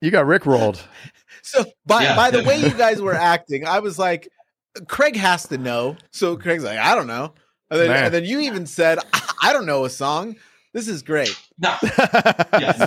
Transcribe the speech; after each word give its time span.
You 0.00 0.10
got 0.10 0.26
Rick 0.26 0.46
rolled. 0.46 0.80
So 1.42 1.64
by 1.86 2.02
Yeah. 2.02 2.16
by 2.16 2.32
the 2.32 2.42
way 2.42 2.58
you 2.60 2.70
guys 2.76 3.00
were 3.00 3.14
acting, 3.14 3.68
I 3.68 3.78
was 3.78 4.00
like, 4.00 4.28
Craig 4.88 5.14
has 5.14 5.46
to 5.48 5.58
know. 5.58 5.96
So 6.10 6.36
Craig's 6.36 6.64
like, 6.64 6.78
I 6.78 6.96
don't 6.96 7.06
know. 7.06 7.34
And 7.70 7.80
then, 7.80 7.90
and 8.06 8.12
then 8.12 8.24
you 8.24 8.40
even 8.40 8.66
said, 8.66 8.98
I 9.40 9.52
don't 9.52 9.64
know 9.64 9.84
a 9.84 9.90
song. 9.90 10.34
This 10.72 10.88
is 10.88 11.02
great. 11.02 11.30
No, 11.58 11.76
yeah, 12.58 12.86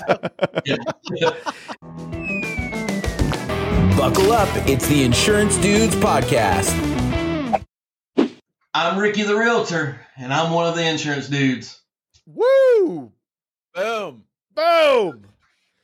yeah. 0.65 1.29
Buckle 3.95 4.33
up. 4.33 4.49
It's 4.67 4.87
the 4.89 5.03
Insurance 5.05 5.55
Dudes 5.57 5.95
Podcast. 5.95 6.73
I'm 8.73 8.99
Ricky 8.99 9.23
the 9.23 9.37
Realtor, 9.37 10.01
and 10.17 10.33
I'm 10.33 10.51
one 10.51 10.67
of 10.67 10.75
the 10.75 10.85
insurance 10.85 11.29
dudes. 11.29 11.79
Woo! 12.25 13.11
Boom. 13.73 14.23
Boom! 14.53 15.25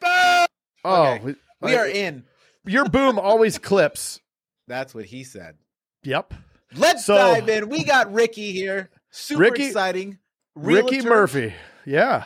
Boom! 0.01 0.44
Oh, 0.85 1.03
Okay. 1.13 1.23
we, 1.23 1.35
We 1.61 1.75
are 1.75 1.85
uh, 1.85 1.89
in. 1.89 2.23
Your 2.65 2.85
boom 2.85 3.19
always 3.19 3.57
clips. 3.57 4.19
That's 4.67 4.93
what 4.95 5.05
he 5.05 5.23
said. 5.23 5.57
Yep. 6.03 6.33
Let's 6.75 7.05
So- 7.05 7.15
dive 7.15 7.47
in. 7.49 7.69
We 7.69 7.83
got 7.83 8.11
Ricky 8.13 8.51
here. 8.51 8.89
Super 9.11 9.41
Ricky- 9.41 9.67
exciting. 9.67 10.19
Ricky 10.55 11.01
Murphy. 11.01 11.53
Yeah. 11.85 12.25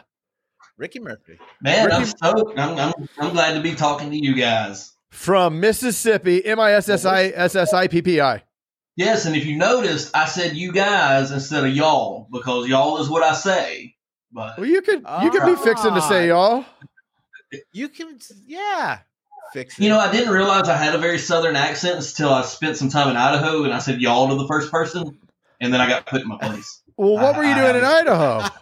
Ricky 0.78 1.00
Murphy. 1.00 1.38
Man, 1.62 1.92
I'm 1.92 2.02
Ricky- 2.02 2.12
stoked. 2.12 2.58
I'm, 2.60 2.78
I'm, 2.78 2.94
I'm 3.20 3.34
glad 3.34 3.54
to 3.56 3.62
be 3.62 3.76
talking 3.76 4.10
to 4.12 4.18
you 4.18 4.36
guys. 4.36 4.94
From 5.10 5.60
Mississippi, 5.60 6.46
M 6.46 6.60
I 6.60 6.74
S 6.74 6.88
S 6.88 7.04
I 7.06 7.24
S 7.26 7.56
S 7.56 7.74
I 7.74 7.88
P 7.88 8.02
P 8.02 8.22
I. 8.22 8.44
Yes, 8.96 9.26
and 9.26 9.36
if 9.36 9.46
you 9.46 9.58
noticed, 9.58 10.16
I 10.16 10.26
said 10.26 10.56
you 10.56 10.72
guys 10.72 11.32
instead 11.32 11.66
of 11.66 11.74
y'all 11.74 12.28
because 12.32 12.68
y'all 12.68 12.98
is 13.00 13.10
what 13.10 13.24
I 13.24 13.34
say. 13.34 13.96
But 14.32 14.58
Well, 14.58 14.68
you 14.68 14.82
could 14.82 15.04
you 15.24 15.32
could 15.32 15.46
be 15.46 15.56
fixing 15.56 15.94
to 15.96 16.02
say 16.04 16.28
y'all. 16.28 16.64
You 17.72 17.90
can, 17.90 18.20
yeah. 18.46 19.00
Fix 19.54 19.80
it. 19.80 19.84
you 19.84 19.90
know, 19.90 19.98
I 20.00 20.12
didn't 20.12 20.32
realize 20.34 20.70
I 20.70 20.78
had 20.78 20.94
a 20.94 21.00
very 21.00 21.18
southern 21.18 21.56
accent 21.56 21.96
until 21.98 22.32
I 22.32 22.44
spent 22.44 22.78
some 22.78 22.90
time 22.90 23.10
in 23.10 23.18
Idaho, 23.18 23.64
and 23.64 23.74
I 23.74 23.80
said 23.80 24.00
y'all 24.00 24.28
to 24.30 24.36
the 24.36 24.48
first 24.48 24.72
person, 24.72 25.18
and 25.60 25.74
then 25.74 25.82
I 25.82 25.88
got 25.90 26.06
put 26.06 26.22
in 26.22 26.28
my 26.28 26.38
place. 26.38 26.84
Well, 26.98 27.14
what 27.14 27.36
were 27.36 27.44
you 27.44 27.56
doing 27.56 27.76
in 27.78 27.84
Idaho? 27.84 28.44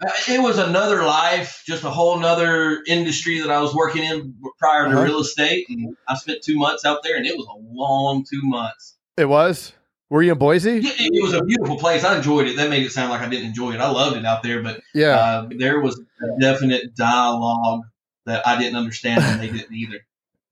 Uh, 0.00 0.10
It 0.28 0.40
was 0.40 0.58
another 0.58 1.02
life, 1.02 1.64
just 1.66 1.82
a 1.82 1.90
whole 1.90 2.20
nother 2.20 2.84
industry 2.86 3.40
that 3.40 3.50
I 3.50 3.60
was 3.60 3.74
working 3.74 4.04
in 4.04 4.36
prior 4.56 4.84
to 4.84 4.90
Uh-huh. 4.94 5.02
real 5.02 5.18
estate. 5.18 5.66
And 5.68 5.96
I 6.06 6.14
spent 6.14 6.40
two 6.42 6.56
months 6.56 6.84
out 6.84 7.02
there, 7.02 7.16
and 7.16 7.26
it 7.26 7.36
was 7.36 7.46
a 7.46 7.58
long 7.74 8.24
two 8.24 8.40
months. 8.44 8.94
It 9.16 9.24
was. 9.24 9.72
Were 10.10 10.22
you 10.22 10.32
in 10.32 10.38
Boise? 10.38 10.78
It, 10.78 10.84
it 10.98 11.22
was 11.22 11.34
a 11.34 11.42
beautiful 11.44 11.76
place. 11.78 12.02
I 12.04 12.16
enjoyed 12.16 12.46
it. 12.48 12.56
That 12.56 12.70
made 12.70 12.84
it 12.84 12.92
sound 12.92 13.10
like 13.10 13.20
I 13.20 13.28
didn't 13.28 13.46
enjoy 13.46 13.72
it. 13.74 13.80
I 13.80 13.90
loved 13.90 14.16
it 14.16 14.24
out 14.24 14.42
there, 14.42 14.62
but 14.62 14.80
Yeah. 14.94 15.16
uh, 15.18 15.48
there 15.58 15.80
was 15.80 16.00
a 16.22 16.40
definite 16.40 16.94
dialogue 16.96 17.82
that 18.24 18.46
I 18.46 18.58
didn't 18.58 18.76
understand, 18.76 19.22
and 19.22 19.40
they 19.40 19.50
didn't 19.50 19.74
either. 19.74 19.98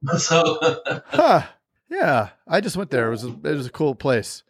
So, 0.18 0.58
Huh. 1.06 1.42
Yeah. 1.88 2.28
I 2.46 2.60
just 2.60 2.76
went 2.76 2.90
there. 2.90 3.08
It 3.08 3.10
was 3.10 3.24
a, 3.24 3.28
it 3.28 3.42
was 3.56 3.66
a 3.66 3.70
cool 3.70 3.94
place. 3.94 4.42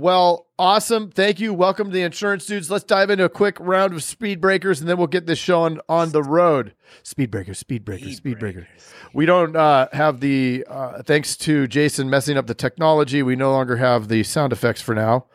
Well, 0.00 0.46
awesome. 0.58 1.10
Thank 1.10 1.40
you. 1.40 1.52
Welcome 1.52 1.88
to 1.88 1.92
the 1.92 2.00
insurance 2.02 2.46
dudes. 2.46 2.70
Let's 2.70 2.84
dive 2.84 3.10
into 3.10 3.24
a 3.24 3.28
quick 3.28 3.58
round 3.60 3.92
of 3.92 4.02
speed 4.02 4.40
breakers 4.40 4.80
and 4.80 4.88
then 4.88 4.96
we'll 4.96 5.06
get 5.08 5.26
this 5.26 5.38
show 5.38 5.62
on, 5.62 5.80
on 5.90 6.10
the 6.12 6.22
road. 6.22 6.74
Speed 7.02 7.30
breaker, 7.30 7.52
speed 7.52 7.84
breaker, 7.84 8.10
speed, 8.10 8.38
breaker. 8.38 8.66
We 9.12 9.26
don't 9.26 9.54
uh, 9.54 9.88
have 9.92 10.20
the, 10.20 10.64
uh, 10.68 11.02
thanks 11.02 11.36
to 11.38 11.66
Jason 11.66 12.08
messing 12.08 12.38
up 12.38 12.46
the 12.46 12.54
technology, 12.54 13.22
we 13.22 13.36
no 13.36 13.52
longer 13.52 13.76
have 13.76 14.08
the 14.08 14.22
sound 14.22 14.52
effects 14.54 14.80
for 14.80 14.94
now. 14.94 15.26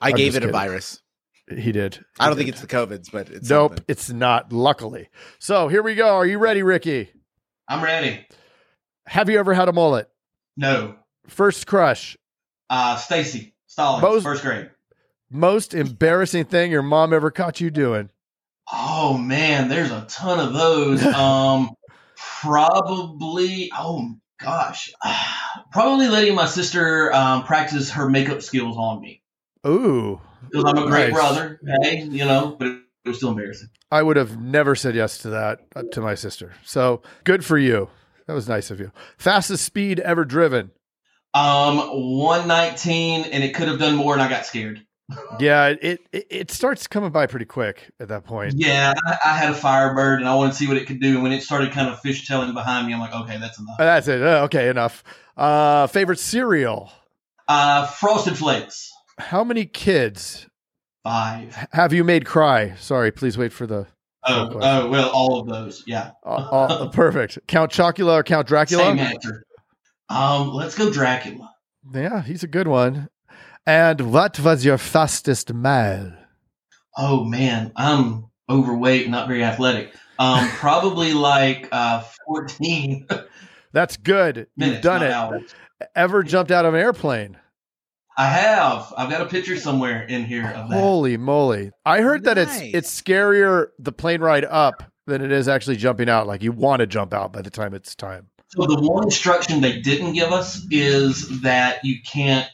I 0.00 0.10
I'm 0.10 0.14
gave 0.16 0.34
just 0.34 0.44
it 0.44 0.48
a 0.48 0.52
virus. 0.52 1.02
He 1.50 1.72
did. 1.72 2.04
I 2.20 2.26
don't 2.26 2.36
He 2.36 2.44
think 2.44 2.54
it's 2.54 2.60
the 2.60 2.68
COVIDs, 2.68 3.10
but 3.10 3.30
it's 3.30 3.50
Nope, 3.50 3.70
something. 3.72 3.84
it's 3.88 4.10
not, 4.10 4.52
luckily. 4.52 5.08
So 5.40 5.66
here 5.66 5.82
we 5.82 5.94
go. 5.96 6.14
Are 6.16 6.26
you 6.26 6.38
ready, 6.38 6.62
Ricky? 6.62 7.10
I'm 7.66 7.82
ready. 7.82 8.26
Have 9.06 9.28
you 9.28 9.38
ever 9.40 9.54
had 9.54 9.68
a 9.68 9.72
mullet? 9.72 10.08
No, 10.56 10.94
First 11.26 11.66
crush, 11.66 12.16
uh, 12.70 12.96
Stacy 12.96 13.54
Most- 13.76 14.22
first 14.24 14.42
grade. 14.42 14.70
most 15.30 15.74
embarrassing 15.74 16.44
thing 16.46 16.70
your 16.70 16.82
mom 16.82 17.12
ever 17.12 17.30
caught 17.30 17.60
you 17.60 17.70
doing? 17.70 18.10
Oh 18.72 19.16
man, 19.18 19.68
there's 19.68 19.90
a 19.90 20.06
ton 20.08 20.40
of 20.40 20.52
those. 20.54 21.02
Um, 21.14 21.70
probably. 22.42 23.70
Oh 23.76 24.14
gosh, 24.40 24.92
probably 25.72 26.08
letting 26.08 26.34
my 26.34 26.46
sister 26.46 27.12
um, 27.12 27.44
practice 27.44 27.90
her 27.92 28.08
makeup 28.08 28.42
skills 28.42 28.76
on 28.76 29.00
me 29.00 29.22
Ooh, 29.66 30.20
because 30.50 30.64
I'm 30.66 30.78
a 30.78 30.86
great 30.86 31.10
Nice. 31.10 31.12
brother. 31.12 31.60
Hey, 31.82 32.02
you 32.02 32.24
know, 32.24 32.56
but 32.58 32.68
it, 32.68 32.78
it 33.04 33.08
was 33.08 33.18
still 33.18 33.30
embarrassing. 33.30 33.68
I 33.90 34.02
would 34.02 34.16
have 34.16 34.40
never 34.40 34.74
said 34.74 34.94
yes 34.94 35.18
to 35.18 35.30
that 35.30 35.60
uh, 35.76 35.82
to 35.92 36.00
my 36.00 36.14
sister. 36.14 36.52
So 36.64 37.02
good 37.24 37.44
for 37.44 37.58
you. 37.58 37.88
That 38.26 38.34
was 38.34 38.48
nice 38.48 38.70
of 38.70 38.78
you. 38.80 38.92
Fastest 39.16 39.64
speed 39.64 40.00
ever 40.00 40.24
driven. 40.24 40.70
Um, 41.34 41.78
119, 41.78 43.24
and 43.32 43.44
it 43.44 43.54
could 43.54 43.68
have 43.68 43.78
done 43.78 43.94
more, 43.96 44.12
and 44.14 44.22
I 44.22 44.28
got 44.28 44.46
scared. 44.46 44.84
Yeah, 45.40 45.68
it 45.80 46.00
it, 46.12 46.26
it 46.28 46.50
starts 46.50 46.86
coming 46.86 47.10
by 47.10 47.26
pretty 47.26 47.46
quick 47.46 47.90
at 47.98 48.08
that 48.08 48.24
point. 48.24 48.54
Yeah, 48.58 48.92
I, 49.06 49.16
I 49.24 49.36
had 49.38 49.50
a 49.50 49.54
Firebird, 49.54 50.18
and 50.20 50.28
I 50.28 50.34
wanted 50.34 50.50
to 50.50 50.56
see 50.58 50.68
what 50.68 50.76
it 50.76 50.86
could 50.86 51.00
do. 51.00 51.14
And 51.14 51.22
when 51.22 51.32
it 51.32 51.42
started 51.42 51.72
kind 51.72 51.88
of 51.88 51.98
fishtailing 52.02 52.52
behind 52.52 52.86
me, 52.86 52.92
I'm 52.92 53.00
like, 53.00 53.14
okay, 53.14 53.38
that's 53.38 53.58
enough. 53.58 53.76
Uh, 53.80 53.84
That's 53.84 54.06
it. 54.08 54.20
Uh, 54.22 54.42
Okay, 54.44 54.68
enough. 54.68 55.02
Uh, 55.34 55.86
favorite 55.86 56.18
cereal. 56.18 56.90
Uh, 57.46 57.86
Frosted 57.86 58.36
Flakes, 58.36 58.90
How 59.18 59.42
many 59.44 59.64
kids 59.64 60.46
five. 61.04 61.56
have 61.72 61.94
you 61.94 62.04
made 62.04 62.26
cry? 62.26 62.74
Sorry, 62.74 63.10
please 63.10 63.38
wait 63.38 63.52
for 63.54 63.66
the. 63.66 63.86
Oh, 64.26 64.50
oh, 64.60 64.90
well, 64.90 65.08
all 65.08 65.40
of 65.40 65.48
those. 65.48 65.84
Yeah. 65.86 66.10
Uh, 66.26 66.34
uh, 66.34 66.88
perfect. 66.92 67.38
Count 67.46 67.72
Chocula 67.72 68.18
or 68.20 68.22
Count 68.22 68.46
Dracula? 68.46 68.82
Same 68.84 68.98
answer. 68.98 69.44
Um, 70.08 70.52
let's 70.54 70.76
go 70.76 70.90
Dracula. 70.92 71.50
Yeah, 71.92 72.22
he's 72.22 72.42
a 72.42 72.48
good 72.48 72.68
one. 72.68 73.08
And 73.66 74.12
what 74.12 74.40
was 74.40 74.64
your 74.64 74.78
fastest 74.78 75.52
mile? 75.52 76.14
Oh 76.96 77.24
man, 77.24 77.72
I'm 77.76 78.26
overweight, 78.48 79.08
not 79.10 79.28
very 79.28 79.44
athletic. 79.44 79.94
Um, 80.18 80.48
probably 80.54 81.12
like 81.12 81.68
uh 81.70 82.02
14 82.26 83.06
That's 83.72 83.96
good. 83.98 84.46
minutes. 84.56 84.76
You've 84.76 84.82
done 84.82 85.02
it. 85.02 85.12
hours. 85.12 85.54
Ever 85.94 86.22
jumped 86.22 86.50
out 86.50 86.64
of 86.64 86.74
an 86.74 86.80
airplane? 86.80 87.36
I 88.16 88.26
have. 88.26 88.92
I've 88.96 89.10
got 89.10 89.20
a 89.20 89.26
picture 89.26 89.56
somewhere 89.56 90.02
in 90.02 90.24
here 90.24 90.44
of 90.56 90.68
that. 90.70 90.80
Holy 90.80 91.16
moly. 91.16 91.70
I 91.84 92.00
heard 92.00 92.24
that 92.24 92.36
it's 92.38 92.58
it's 92.60 93.00
scarier 93.02 93.68
the 93.78 93.92
plane 93.92 94.20
ride 94.22 94.44
up 94.46 94.82
than 95.06 95.22
it 95.22 95.30
is 95.30 95.46
actually 95.46 95.76
jumping 95.76 96.08
out. 96.08 96.26
Like 96.26 96.42
you 96.42 96.50
want 96.50 96.80
to 96.80 96.86
jump 96.86 97.14
out 97.14 97.32
by 97.32 97.42
the 97.42 97.50
time 97.50 97.74
it's 97.74 97.94
time. 97.94 98.28
So 98.48 98.66
the 98.66 98.80
one 98.80 99.04
instruction 99.04 99.60
they 99.60 99.80
didn't 99.80 100.14
give 100.14 100.32
us 100.32 100.66
is 100.70 101.42
that 101.42 101.84
you 101.84 101.96
can't. 102.02 102.48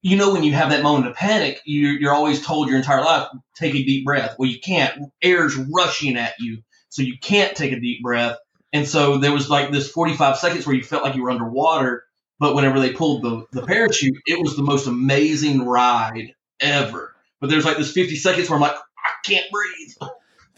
You 0.00 0.16
know, 0.16 0.32
when 0.32 0.42
you 0.42 0.52
have 0.52 0.70
that 0.70 0.82
moment 0.82 1.06
of 1.06 1.14
panic, 1.14 1.60
you, 1.64 1.90
you're 1.90 2.12
always 2.12 2.44
told 2.44 2.68
your 2.68 2.76
entire 2.76 3.04
life, 3.04 3.28
take 3.54 3.74
a 3.74 3.84
deep 3.84 4.04
breath. 4.04 4.34
Well, 4.36 4.48
you 4.48 4.58
can't. 4.58 5.00
Air's 5.22 5.56
rushing 5.56 6.16
at 6.16 6.34
you, 6.40 6.62
so 6.88 7.02
you 7.02 7.18
can't 7.20 7.56
take 7.56 7.72
a 7.72 7.78
deep 7.78 8.02
breath. 8.02 8.36
And 8.72 8.86
so 8.86 9.18
there 9.18 9.32
was 9.32 9.48
like 9.48 9.70
this 9.70 9.90
45 9.90 10.38
seconds 10.38 10.66
where 10.66 10.74
you 10.74 10.82
felt 10.82 11.04
like 11.04 11.14
you 11.14 11.22
were 11.22 11.30
underwater. 11.30 12.04
But 12.40 12.56
whenever 12.56 12.80
they 12.80 12.92
pulled 12.92 13.22
the, 13.22 13.46
the 13.52 13.64
parachute, 13.64 14.16
it 14.26 14.40
was 14.42 14.56
the 14.56 14.64
most 14.64 14.88
amazing 14.88 15.64
ride 15.64 16.34
ever. 16.60 17.14
But 17.40 17.50
there's 17.50 17.64
like 17.64 17.76
this 17.76 17.92
50 17.92 18.16
seconds 18.16 18.48
where 18.48 18.56
I'm 18.56 18.62
like, 18.62 18.74
I 18.74 19.10
can't 19.24 19.46
breathe. 19.52 20.10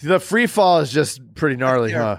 The 0.02 0.20
free 0.20 0.46
fall 0.46 0.80
is 0.80 0.90
just 0.90 1.20
pretty 1.34 1.56
gnarly, 1.56 1.92
huh? 1.92 2.16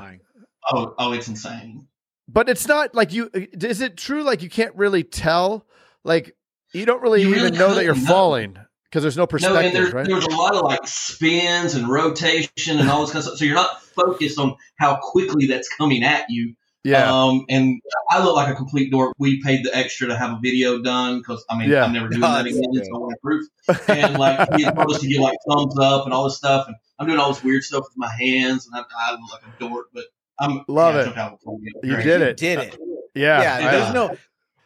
Oh, 0.71 0.93
oh, 0.99 1.13
it's 1.13 1.27
insane. 1.27 1.87
But 2.27 2.49
it's 2.49 2.67
not 2.67 2.95
like 2.95 3.13
you 3.13 3.29
is 3.33 3.81
it 3.81 3.97
true 3.97 4.23
like 4.23 4.41
you 4.41 4.49
can't 4.49 4.75
really 4.75 5.03
tell? 5.03 5.65
Like 6.03 6.35
you 6.73 6.85
don't 6.85 7.01
really 7.01 7.21
You 7.21 7.29
even 7.29 7.43
really 7.43 7.57
know 7.57 7.73
that 7.75 7.83
you're 7.83 7.93
couldn't, 7.93 8.07
falling 8.07 8.57
because 8.89 9.03
there's 9.03 9.15
no 9.17 9.21
No, 9.21 9.25
and 9.25 9.31
perspective, 9.31 9.73
there, 9.73 9.91
right? 9.91 10.07
there's 10.07 10.25
a 10.25 10.35
lot 10.35 10.55
of 10.55 10.61
like 10.63 10.87
spins 10.87 11.75
and 11.75 11.87
rotation 11.87 12.79
and 12.79 12.89
all 12.89 13.01
this 13.01 13.11
kind 13.11 13.19
of 13.19 13.25
stuff. 13.25 13.37
So 13.37 13.45
you're 13.45 13.55
not 13.55 13.81
focused 13.81 14.39
on 14.39 14.55
how 14.79 14.97
quickly 15.01 15.45
that's 15.47 15.69
coming 15.69 16.03
at 16.03 16.25
you. 16.29 16.55
Yeah. 16.83 17.11
Um, 17.11 17.45
and 17.49 17.79
I 18.11 18.23
look 18.23 18.35
like 18.35 18.47
a 18.51 18.55
complete 18.55 18.91
dork. 18.91 19.13
We 19.17 19.41
paid 19.41 19.63
the 19.65 19.75
extra 19.75 20.07
to 20.07 20.15
have 20.15 20.31
a 20.31 20.39
video 20.41 20.81
done 20.81 21.19
because 21.19 21.43
I 21.49 21.57
mean 21.57 21.69
Yeah. 21.69 21.83
I'm 21.85 21.93
never 21.93 22.09
doing 22.09 22.21
No, 22.21 22.27
that 22.27 22.45
again. 22.47 22.61
So 22.73 22.95
I 22.95 22.97
want 22.99 23.21
proof. 23.21 23.45
And 23.87 24.17
like 24.17 24.51
he 24.55 24.63
told 24.65 24.91
us 24.91 25.01
to 25.01 25.07
get 25.07 25.19
like 25.21 25.37
thumbs 25.47 25.77
up 25.79 26.05
and 26.05 26.13
all 26.13 26.23
this 26.25 26.37
stuff. 26.37 26.67
And 26.67 26.75
I'm 26.97 27.07
doing 27.07 27.19
all 27.19 27.33
this 27.33 27.43
weird 27.43 27.63
stuff 27.63 27.83
with 27.83 27.97
my 27.97 28.09
hands, 28.19 28.67
and 28.67 28.75
I, 28.75 28.79
I 28.79 29.11
look 29.11 29.31
like 29.31 29.41
a 29.43 29.59
dork, 29.59 29.87
but 29.93 30.05
I'm 30.39 30.63
Love 30.67 30.95
yeah, 30.95 31.01
it. 31.01 31.03
jumped 31.05 31.19
out 31.19 31.33
of 31.33 31.39
a 31.39 31.43
plane. 31.43 31.59
You 31.83 31.93
Great. 31.95 32.03
did 32.03 32.19
You 32.21 32.25
it. 32.27 32.37
did 32.37 32.57
uh, 32.57 32.61
it. 32.61 32.77
yeah. 33.15 33.41
Yeah, 33.59 33.67
I- 33.67 33.71
there's 33.71 33.93
no 33.93 34.17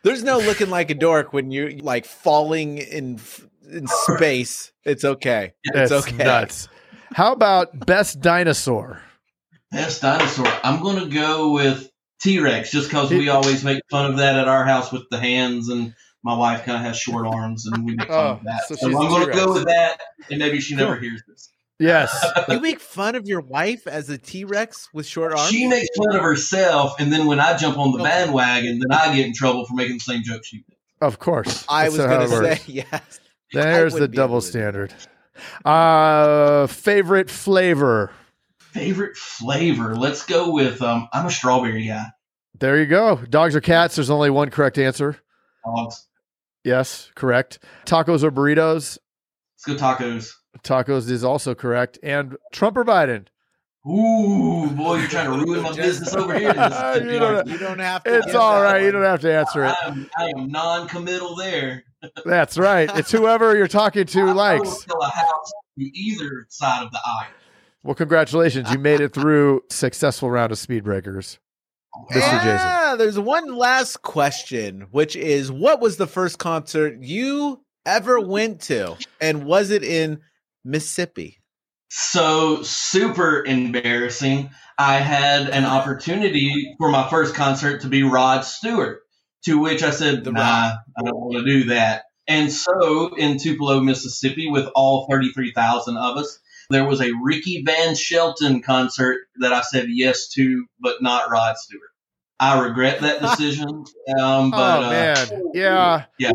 there's 0.04 0.24
no 0.24 0.38
looking 0.40 0.70
like 0.70 0.90
a 0.90 0.96
dork 0.96 1.34
when 1.34 1.52
you're 1.52 1.72
like 1.72 2.06
falling 2.06 2.78
in 2.78 3.20
in 3.70 3.86
space. 3.88 4.72
It's 4.84 5.04
okay. 5.06 5.54
It's, 5.64 5.92
it's 5.92 6.08
okay. 6.08 6.24
nuts. 6.24 6.68
How 7.14 7.34
about 7.34 7.86
best 7.86 8.22
dinosaur? 8.22 9.02
Best 9.72 10.02
dinosaur. 10.02 10.48
I'm 10.64 10.82
gonna 10.82 11.08
go 11.08 11.52
with 11.54 11.90
T 12.22 12.40
Rex 12.40 12.72
just 12.72 12.90
because 12.90 13.12
we 13.12 13.30
always 13.30 13.64
make 13.64 13.82
fun 13.92 14.10
of 14.12 14.18
that 14.18 14.36
at 14.36 14.48
our 14.48 14.66
house 14.66 14.92
with 14.92 15.04
the 15.12 15.20
hands, 15.20 15.70
and 15.70 15.94
my 16.24 16.36
wife 16.36 16.66
kind 16.66 16.78
of 16.78 16.84
has 16.84 16.98
short 16.98 17.26
arms, 17.28 17.66
and 17.68 17.86
we 17.86 17.96
make 17.96 18.08
fun 18.08 18.18
Oh, 18.26 18.30
of 18.32 18.44
that. 18.44 18.68
so 18.68 18.76
So, 18.76 18.88
I'm 18.88 18.94
gonna 19.10 19.34
go 19.34 19.54
with 19.54 19.66
that, 19.66 20.00
and 20.32 20.40
maybe 20.40 20.60
she 20.60 20.76
never 20.76 20.94
Cool. 20.96 21.02
hears 21.04 21.24
this. 21.28 21.50
Yes. 21.80 22.26
You 22.50 22.60
make 22.60 22.82
fun 22.82 23.16
of 23.16 23.26
your 23.28 23.40
wife 23.40 23.88
as 23.88 24.10
a 24.10 24.18
T 24.18 24.44
Rex 24.44 24.90
with 24.94 25.06
short 25.06 25.32
arms. 25.32 25.50
She 25.50 25.66
makes 25.66 25.88
fun 25.98 26.16
of 26.16 26.22
herself, 26.22 27.00
and 27.00 27.12
then 27.12 27.26
when 27.26 27.40
I 27.40 27.56
jump 27.56 27.78
on 27.78 27.94
the 27.94 28.04
bandwagon, 28.04 28.80
then 28.80 28.92
I 28.92 29.16
get 29.16 29.26
in 29.26 29.34
trouble 29.34 29.66
for 29.66 29.76
making 29.76 29.96
the 29.96 30.02
same 30.02 30.24
joke 30.24 30.44
she 30.44 30.58
did. 30.58 30.76
Of 31.02 31.20
course. 31.20 31.66
I 31.70 31.84
That's 31.84 31.98
was 31.98 32.06
going 32.06 32.30
to 32.30 32.58
say 32.58 32.62
yes. 32.68 33.20
There's 33.54 33.94
the 33.94 34.02
wouldn't 34.02 34.12
be 34.12 34.18
able 34.18 34.28
double 34.28 34.42
standard. 34.42 34.94
Uh, 35.64 36.68
favorite 36.68 37.30
flavor. 37.30 38.12
Favorite 38.60 39.16
flavor? 39.16 39.96
Let's 39.96 40.26
go 40.26 40.52
with 40.52 40.82
um. 40.82 41.08
I'm 41.14 41.26
a 41.26 41.32
strawberry 41.32 41.88
guy. 41.88 42.08
There 42.60 42.78
you 42.78 42.88
go. 42.88 43.16
Dogs 43.16 43.56
or 43.56 43.62
cats? 43.62 43.96
There's 43.96 44.10
only 44.10 44.30
one 44.30 44.50
correct 44.50 44.78
answer. 44.78 45.18
Dogs. 45.66 46.08
Yes, 46.66 47.10
correct. 47.16 47.60
Tacos 47.86 48.22
or 48.22 48.32
burritos? 48.32 48.98
Let's 49.56 49.66
go 49.66 49.76
tacos. 49.76 50.34
Tacos 50.64 51.10
is 51.10 51.24
also 51.24 51.56
correct. 51.56 52.00
And 52.04 52.36
Trump 52.52 52.78
or 52.78 52.84
Biden? 52.86 53.28
Ooh, 53.88 54.68
boy, 54.72 54.98
you're 54.98 55.08
trying 55.08 55.26
to 55.40 55.46
ruin 55.46 55.62
my 55.64 55.74
business 55.74 56.14
over 56.14 56.38
here. 56.38 56.54
This 56.54 57.04
You 57.14 57.20
don't- 57.20 57.48
You 57.48 57.58
don't 57.58 57.80
have 57.80 58.04
to. 58.04 58.16
It's 58.18 58.28
all 58.28 58.34
right. 58.34 58.36
all 58.36 58.62
that 58.62 58.72
right. 58.74 58.84
You 58.84 58.92
don't 58.92 59.04
have 59.04 59.22
to 59.22 59.34
answer 59.34 59.66
it. 59.66 59.76
I 59.82 59.88
am, 59.88 60.10
I 60.18 60.30
am 60.38 60.50
non-committal 60.52 61.36
there. 61.36 61.84
That's 62.26 62.58
right. 62.58 62.90
It's 62.98 63.12
whoever 63.12 63.56
you're 63.56 63.68
talking 63.68 64.06
to 64.06 64.20
I 64.22 64.32
likes. 64.34 64.86
a 64.90 65.10
house 65.10 65.52
to 65.78 65.84
either 65.98 66.46
side 66.50 66.84
of 66.86 66.92
the 66.92 67.00
aisle. 67.06 67.28
Well, 67.84 67.96
congratulations. 67.96 68.70
You 68.72 68.78
made 68.80 69.00
it 69.00 69.14
through 69.14 69.62
successful 69.70 70.30
round 70.30 70.52
of 70.52 70.58
speed 70.58 70.84
breakers. 70.84 71.40
Mr. 72.12 72.20
Jason. 72.44 72.52
Yeah, 72.52 72.96
there's 72.98 73.18
one 73.18 73.56
last 73.56 74.02
question, 74.02 74.88
which 74.92 75.16
is 75.16 75.52
what 75.52 75.80
was 75.82 75.98
the 75.98 76.06
first 76.08 76.38
concert 76.38 76.98
you 77.02 77.62
ever 77.86 78.20
went 78.20 78.62
to? 78.64 78.96
And 79.22 79.46
was 79.46 79.72
it 79.72 79.84
in 79.84 80.20
Mississippi? 80.64 81.40
So 81.90 82.62
super 82.62 83.44
embarrassing. 83.46 84.52
I 84.78 84.96
had 84.96 85.50
an 85.50 85.66
opportunity 85.66 86.76
for 86.78 86.90
my 86.90 87.10
first 87.10 87.36
concert 87.36 87.82
to 87.82 87.88
be 87.88 88.04
Rod 88.04 88.42
Stewart, 88.42 89.02
to 89.46 89.60
which 89.60 89.84
I 89.84 89.90
said, 89.90 90.24
The 90.24 90.32
"Nah, 90.32 90.42
Rod. 90.42 90.78
I 90.98 91.02
don't 91.04 91.20
want 91.20 91.46
to 91.46 91.52
do 91.52 91.64
that." 91.70 92.04
And 92.28 92.52
so, 92.52 93.16
in 93.16 93.40
Tupelo, 93.40 93.82
Mississippi, 93.82 94.50
with 94.50 94.68
all 94.76 95.08
thirty-three 95.10 95.52
thousand 95.54 95.98
of 95.98 96.18
us, 96.18 96.40
there 96.70 96.86
was 96.86 97.02
a 97.02 97.12
Ricky 97.24 97.64
Van 97.66 97.96
Shelton 97.96 98.62
concert 98.62 99.18
that 99.40 99.52
I 99.52 99.62
said 99.62 99.88
yes 99.90 100.30
to, 100.34 100.66
but 100.80 101.02
not 101.02 101.32
Rod 101.32 101.58
Stewart. 101.58 101.90
I 102.40 102.60
regret 102.60 103.02
that 103.02 103.22
decision. 103.38 103.86
Um, 104.20 104.52
but, 104.52 104.80
oh, 104.80 104.84
uh, 104.84 104.90
man. 104.90 105.52
Yeah. 105.54 106.06
Yeah. 106.18 106.32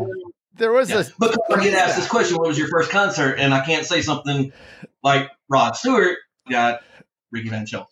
There 0.57 0.71
was 0.71 0.89
Yeah, 0.89 1.01
a. 1.01 1.03
because 1.19 1.37
I 1.51 1.63
get 1.63 1.73
asked 1.73 1.97
this 1.97 2.07
question, 2.07 2.37
what 2.37 2.47
was 2.47 2.57
your 2.57 2.67
first 2.67 2.89
concert? 2.91 3.35
And 3.39 3.53
I 3.53 3.65
can't 3.65 3.85
say 3.85 4.01
something 4.01 4.51
like 5.03 5.29
Rod 5.49 5.75
Stewart 5.75 6.17
got 6.49 6.81
Ricky 7.31 7.49
Van 7.49 7.65
Shelton, 7.65 7.91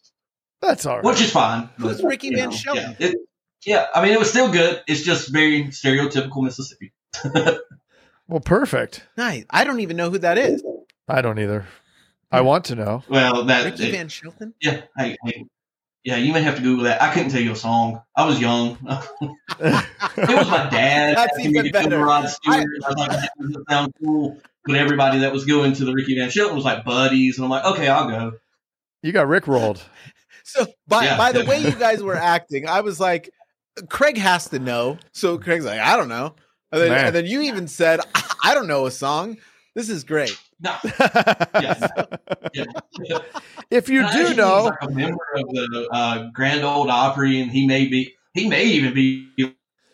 That's 0.61 0.85
all 0.85 0.95
right. 0.97 1.03
which 1.05 1.21
is 1.21 1.31
fine. 1.31 1.69
Who's 1.77 2.01
but, 2.01 2.07
Ricky 2.07 2.33
Van 2.35 2.49
know, 2.49 2.55
Shelton? 2.55 2.95
Yeah, 2.99 3.07
it- 3.09 3.17
yeah, 3.65 3.85
I 3.95 4.03
mean, 4.03 4.11
it 4.11 4.19
was 4.19 4.29
still 4.29 4.51
good. 4.51 4.81
It's 4.87 5.03
just 5.03 5.29
very 5.31 5.63
stereotypical 5.65 6.43
Mississippi. 6.43 6.91
well, 8.27 8.41
perfect. 8.41 9.05
Nice. 9.15 9.45
I 9.49 9.63
don't 9.63 9.79
even 9.79 9.95
know 9.95 10.09
who 10.09 10.17
that 10.19 10.37
is. 10.37 10.61
I 11.07 11.21
don't 11.21 11.39
either. 11.39 11.65
I 12.31 12.41
want 12.41 12.65
to 12.65 12.75
know. 12.75 13.03
Well, 13.07 13.45
that, 13.45 13.63
Ricky 13.65 13.87
it- 13.87 13.91
Van 13.91 14.09
Shelton? 14.09 14.53
yeah, 14.61 14.81
hey, 14.97 15.15
hey, 15.25 15.45
yeah, 16.03 16.17
you 16.17 16.33
may 16.33 16.41
have 16.41 16.55
to 16.57 16.61
Google 16.61 16.83
that. 16.85 17.01
I 17.01 17.13
couldn't 17.13 17.29
tell 17.31 17.41
you 17.41 17.53
a 17.53 17.55
song. 17.55 18.01
I 18.15 18.25
was 18.25 18.39
young. 18.39 18.77
It 20.15 20.29
was 20.37 20.49
my 20.49 20.69
dad. 20.69 21.15
That's 21.17 21.39
even 21.39 21.53
to 21.53 21.63
to 21.63 21.71
better. 21.71 21.97
Rod 21.99 22.27
Stewart. 22.29 22.57
I, 22.57 22.89
was 22.89 22.97
like, 22.97 23.09
that 23.11 23.31
doesn't 23.39 23.69
sound 23.69 23.93
cool. 24.03 24.39
But 24.65 24.75
everybody 24.75 25.19
that 25.19 25.31
was 25.31 25.45
going 25.45 25.73
to 25.73 25.85
the 25.85 25.93
Ricky 25.93 26.17
Van 26.17 26.29
Shelton 26.29 26.55
was 26.55 26.65
like 26.65 26.83
buddies, 26.85 27.37
and 27.37 27.45
I'm 27.45 27.49
like, 27.51 27.65
okay, 27.65 27.87
I'll 27.87 28.07
go. 28.09 28.33
you 29.01 29.11
got 29.11 29.27
Rick 29.27 29.47
rolled. 29.47 29.81
So 30.45 30.67
by 30.87 31.05
Yeah. 31.05 31.17
by 31.17 31.31
the 31.31 31.45
way 31.45 31.59
you 31.61 31.71
guys 31.71 32.03
were 32.03 32.17
acting, 32.17 32.67
I 32.67 32.81
was 32.81 32.99
like, 32.99 33.29
Craig 33.89 34.17
has 34.17 34.49
to 34.49 34.59
know. 34.59 34.97
So 35.13 35.37
Craig's 35.37 35.63
like, 35.65 35.79
I 35.79 35.95
don't 35.95 36.09
know. 36.09 36.35
And 36.71 36.81
then, 36.81 36.91
and 36.91 37.15
then 37.15 37.25
you 37.25 37.41
even 37.43 37.67
said, 37.69 38.01
I 38.43 38.53
don't 38.53 38.67
know 38.67 38.85
a 38.85 38.91
song. 38.91 39.37
This 39.75 39.89
is 39.89 40.03
great. 40.03 40.37
No, 40.63 40.73
yeah. 41.61 41.73
if 43.69 43.89
you 43.89 43.99
And 43.99 44.13
do 44.13 44.19
actually 44.19 44.35
know, 44.37 44.63
like 44.63 44.77
a 44.81 44.89
member 44.89 45.27
of 45.35 45.45
the 45.49 45.89
uh, 45.91 46.29
Grand 46.31 46.63
Old 46.63 46.89
Opry, 46.89 47.41
and 47.41 47.51
he 47.51 47.67
may 47.67 47.85
be, 47.87 48.13
he 48.33 48.47
may 48.47 48.63
even 48.63 48.93
be 48.93 49.27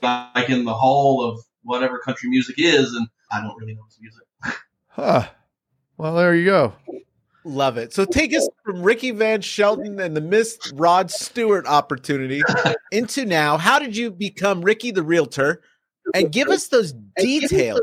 like 0.03 0.51
in 0.51 0.65
the 0.65 0.73
hall 0.75 1.23
of 1.23 1.39
whatever 1.63 1.97
country 1.97 2.29
music 2.29 2.57
is, 2.59 2.93
and 2.93 3.07
I 3.31 3.41
don't 3.41 3.57
really 3.59 3.73
know 3.73 3.81
his 3.85 3.97
music. 3.99 4.61
huh. 4.89 5.27
Well, 5.97 6.13
there 6.13 6.35
you 6.35 6.45
go. 6.45 6.73
Love 7.43 7.77
it. 7.77 7.91
So 7.91 8.05
take 8.05 8.31
us 8.35 8.47
from 8.63 8.83
Ricky 8.83 9.09
Van 9.09 9.41
Shelton 9.41 9.99
and 9.99 10.15
the 10.15 10.21
missed 10.21 10.71
Rod 10.75 11.09
Stewart 11.09 11.65
opportunity 11.65 12.43
into 12.91 13.25
now. 13.25 13.57
How 13.57 13.79
did 13.79 13.97
you 13.97 14.11
become 14.11 14.61
Ricky 14.61 14.91
the 14.91 15.01
Realtor? 15.01 15.63
And 16.13 16.31
give 16.31 16.49
us 16.49 16.67
those 16.67 16.93
details. 17.17 17.81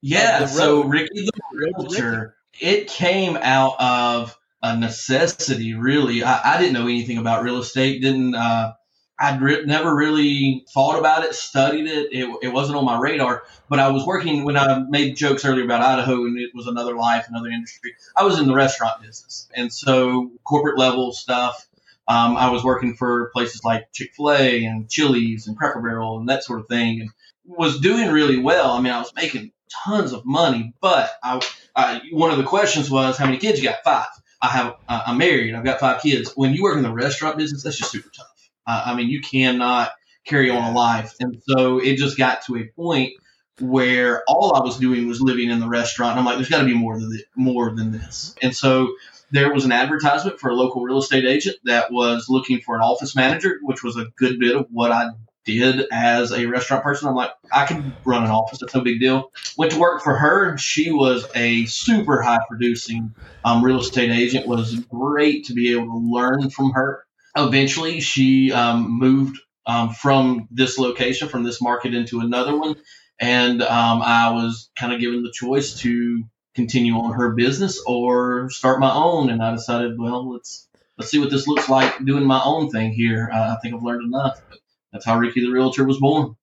Yeah, 0.00 0.46
so. 0.46 0.84
Ricky 0.84 1.24
the 1.26 1.32
Realtor, 1.52 2.36
it 2.60 2.88
came 2.88 3.36
out 3.36 3.76
of 3.80 4.38
a 4.62 4.76
necessity, 4.76 5.74
really. 5.74 6.22
I, 6.22 6.54
I 6.54 6.58
didn't 6.58 6.74
know 6.74 6.84
anything 6.84 7.18
about 7.18 7.42
real 7.42 7.58
estate. 7.58 8.02
Didn't 8.02 8.34
uh, 8.34 8.74
I'd 9.20 9.40
re- 9.40 9.64
never 9.64 9.94
really 9.94 10.64
thought 10.72 10.98
about 10.98 11.24
it, 11.24 11.34
studied 11.34 11.86
it. 11.86 12.12
it. 12.12 12.36
It 12.42 12.52
wasn't 12.52 12.78
on 12.78 12.84
my 12.84 12.98
radar. 12.98 13.42
But 13.68 13.80
I 13.80 13.88
was 13.90 14.06
working 14.06 14.44
when 14.44 14.56
I 14.56 14.78
made 14.88 15.16
jokes 15.16 15.44
earlier 15.44 15.64
about 15.64 15.82
Idaho, 15.82 16.24
and 16.24 16.38
it 16.38 16.50
was 16.54 16.66
another 16.68 16.94
life, 16.94 17.26
another 17.28 17.48
industry. 17.48 17.94
I 18.16 18.24
was 18.24 18.38
in 18.38 18.46
the 18.46 18.54
restaurant 18.54 19.02
business, 19.02 19.48
and 19.54 19.72
so 19.72 20.30
corporate 20.44 20.78
level 20.78 21.12
stuff. 21.12 21.66
Um, 22.06 22.36
I 22.36 22.50
was 22.50 22.64
working 22.64 22.94
for 22.94 23.30
places 23.34 23.64
like 23.64 23.92
Chick 23.92 24.12
Fil 24.16 24.30
A 24.32 24.64
and 24.64 24.88
Chili's 24.88 25.46
and 25.46 25.56
Cracker 25.58 25.82
Barrel 25.82 26.18
and 26.18 26.28
that 26.28 26.44
sort 26.44 26.60
of 26.60 26.68
thing, 26.68 27.00
and 27.02 27.10
was 27.44 27.80
doing 27.80 28.10
really 28.10 28.38
well. 28.38 28.70
I 28.70 28.80
mean, 28.80 28.92
I 28.92 28.98
was 28.98 29.12
making 29.14 29.52
tons 29.84 30.12
of 30.12 30.24
money, 30.24 30.74
but 30.80 31.10
I, 31.22 31.40
I 31.74 32.00
one 32.12 32.30
of 32.30 32.38
the 32.38 32.44
questions 32.44 32.90
was 32.90 33.16
how 33.16 33.26
many 33.26 33.38
kids 33.38 33.60
you 33.62 33.68
got? 33.68 33.84
Five. 33.84 34.06
I 34.40 34.48
have. 34.48 34.76
Uh, 34.88 35.02
I'm 35.06 35.18
married. 35.18 35.54
I've 35.54 35.64
got 35.64 35.80
five 35.80 36.02
kids. 36.02 36.32
When 36.34 36.54
you 36.54 36.62
work 36.62 36.76
in 36.76 36.82
the 36.82 36.92
restaurant 36.92 37.38
business, 37.38 37.62
that's 37.62 37.76
just 37.76 37.90
super 37.90 38.10
tough. 38.16 38.50
Uh, 38.66 38.82
I 38.86 38.94
mean, 38.94 39.08
you 39.08 39.20
cannot 39.20 39.92
carry 40.24 40.50
on 40.50 40.72
a 40.72 40.74
life, 40.74 41.14
and 41.20 41.42
so 41.48 41.78
it 41.78 41.96
just 41.96 42.18
got 42.18 42.42
to 42.46 42.56
a 42.56 42.64
point 42.64 43.14
where 43.60 44.22
all 44.28 44.54
I 44.54 44.60
was 44.60 44.78
doing 44.78 45.08
was 45.08 45.20
living 45.20 45.50
in 45.50 45.58
the 45.60 45.68
restaurant. 45.68 46.12
And 46.12 46.20
I'm 46.20 46.26
like, 46.26 46.36
there's 46.36 46.48
got 46.48 46.60
to 46.60 46.66
be 46.66 46.74
more 46.74 46.98
than 46.98 47.10
this, 47.10 47.22
more 47.36 47.74
than 47.74 47.92
this, 47.92 48.34
and 48.42 48.54
so. 48.54 48.94
There 49.30 49.52
was 49.52 49.66
an 49.66 49.72
advertisement 49.72 50.40
for 50.40 50.48
a 50.48 50.54
local 50.54 50.82
real 50.82 51.00
estate 51.00 51.26
agent 51.26 51.56
that 51.64 51.92
was 51.92 52.30
looking 52.30 52.62
for 52.62 52.76
an 52.76 52.80
office 52.80 53.14
manager, 53.14 53.58
which 53.60 53.84
was 53.84 53.98
a 53.98 54.06
good 54.16 54.40
bit 54.40 54.56
of 54.56 54.68
what 54.70 54.90
I 54.90 55.10
did 55.48 55.86
as 55.90 56.32
a 56.32 56.46
restaurant 56.46 56.82
person. 56.82 57.08
I'm 57.08 57.14
like, 57.14 57.30
I 57.50 57.64
can 57.64 57.94
run 58.04 58.24
an 58.24 58.30
office. 58.30 58.58
That's 58.58 58.74
no 58.74 58.82
big 58.82 59.00
deal. 59.00 59.30
Went 59.56 59.72
to 59.72 59.78
work 59.78 60.02
for 60.02 60.14
her. 60.14 60.56
She 60.58 60.90
was 60.90 61.26
a 61.34 61.64
super 61.66 62.20
high 62.20 62.40
producing 62.48 63.14
um, 63.44 63.64
real 63.64 63.80
estate 63.80 64.10
agent. 64.10 64.46
Was 64.46 64.74
great 64.74 65.46
to 65.46 65.54
be 65.54 65.72
able 65.72 65.86
to 65.86 66.12
learn 66.12 66.50
from 66.50 66.72
her. 66.72 67.04
Eventually, 67.36 68.00
she 68.00 68.52
um, 68.52 68.98
moved 68.98 69.38
um, 69.66 69.90
from 69.90 70.48
this 70.50 70.78
location, 70.78 71.28
from 71.28 71.44
this 71.44 71.60
market, 71.60 71.94
into 71.94 72.20
another 72.20 72.56
one, 72.56 72.76
and 73.20 73.62
um, 73.62 74.02
I 74.02 74.30
was 74.30 74.70
kind 74.76 74.92
of 74.92 75.00
given 75.00 75.22
the 75.22 75.32
choice 75.32 75.80
to 75.80 76.24
continue 76.54 76.94
on 76.94 77.12
her 77.12 77.34
business 77.34 77.80
or 77.86 78.50
start 78.50 78.80
my 78.80 78.92
own. 78.92 79.30
And 79.30 79.42
I 79.42 79.52
decided, 79.52 79.98
well, 79.98 80.32
let's 80.32 80.68
let's 80.96 81.10
see 81.10 81.18
what 81.18 81.30
this 81.30 81.46
looks 81.46 81.68
like 81.68 82.04
doing 82.04 82.24
my 82.24 82.40
own 82.44 82.70
thing 82.70 82.92
here. 82.92 83.30
Uh, 83.32 83.54
I 83.54 83.56
think 83.62 83.74
I've 83.74 83.82
learned 83.82 84.06
enough. 84.06 84.40
But 84.48 84.58
that's 84.92 85.04
how 85.04 85.18
Ricky 85.18 85.40
the 85.40 85.50
Realtor 85.50 85.84
was 85.84 85.98
born. 85.98 86.36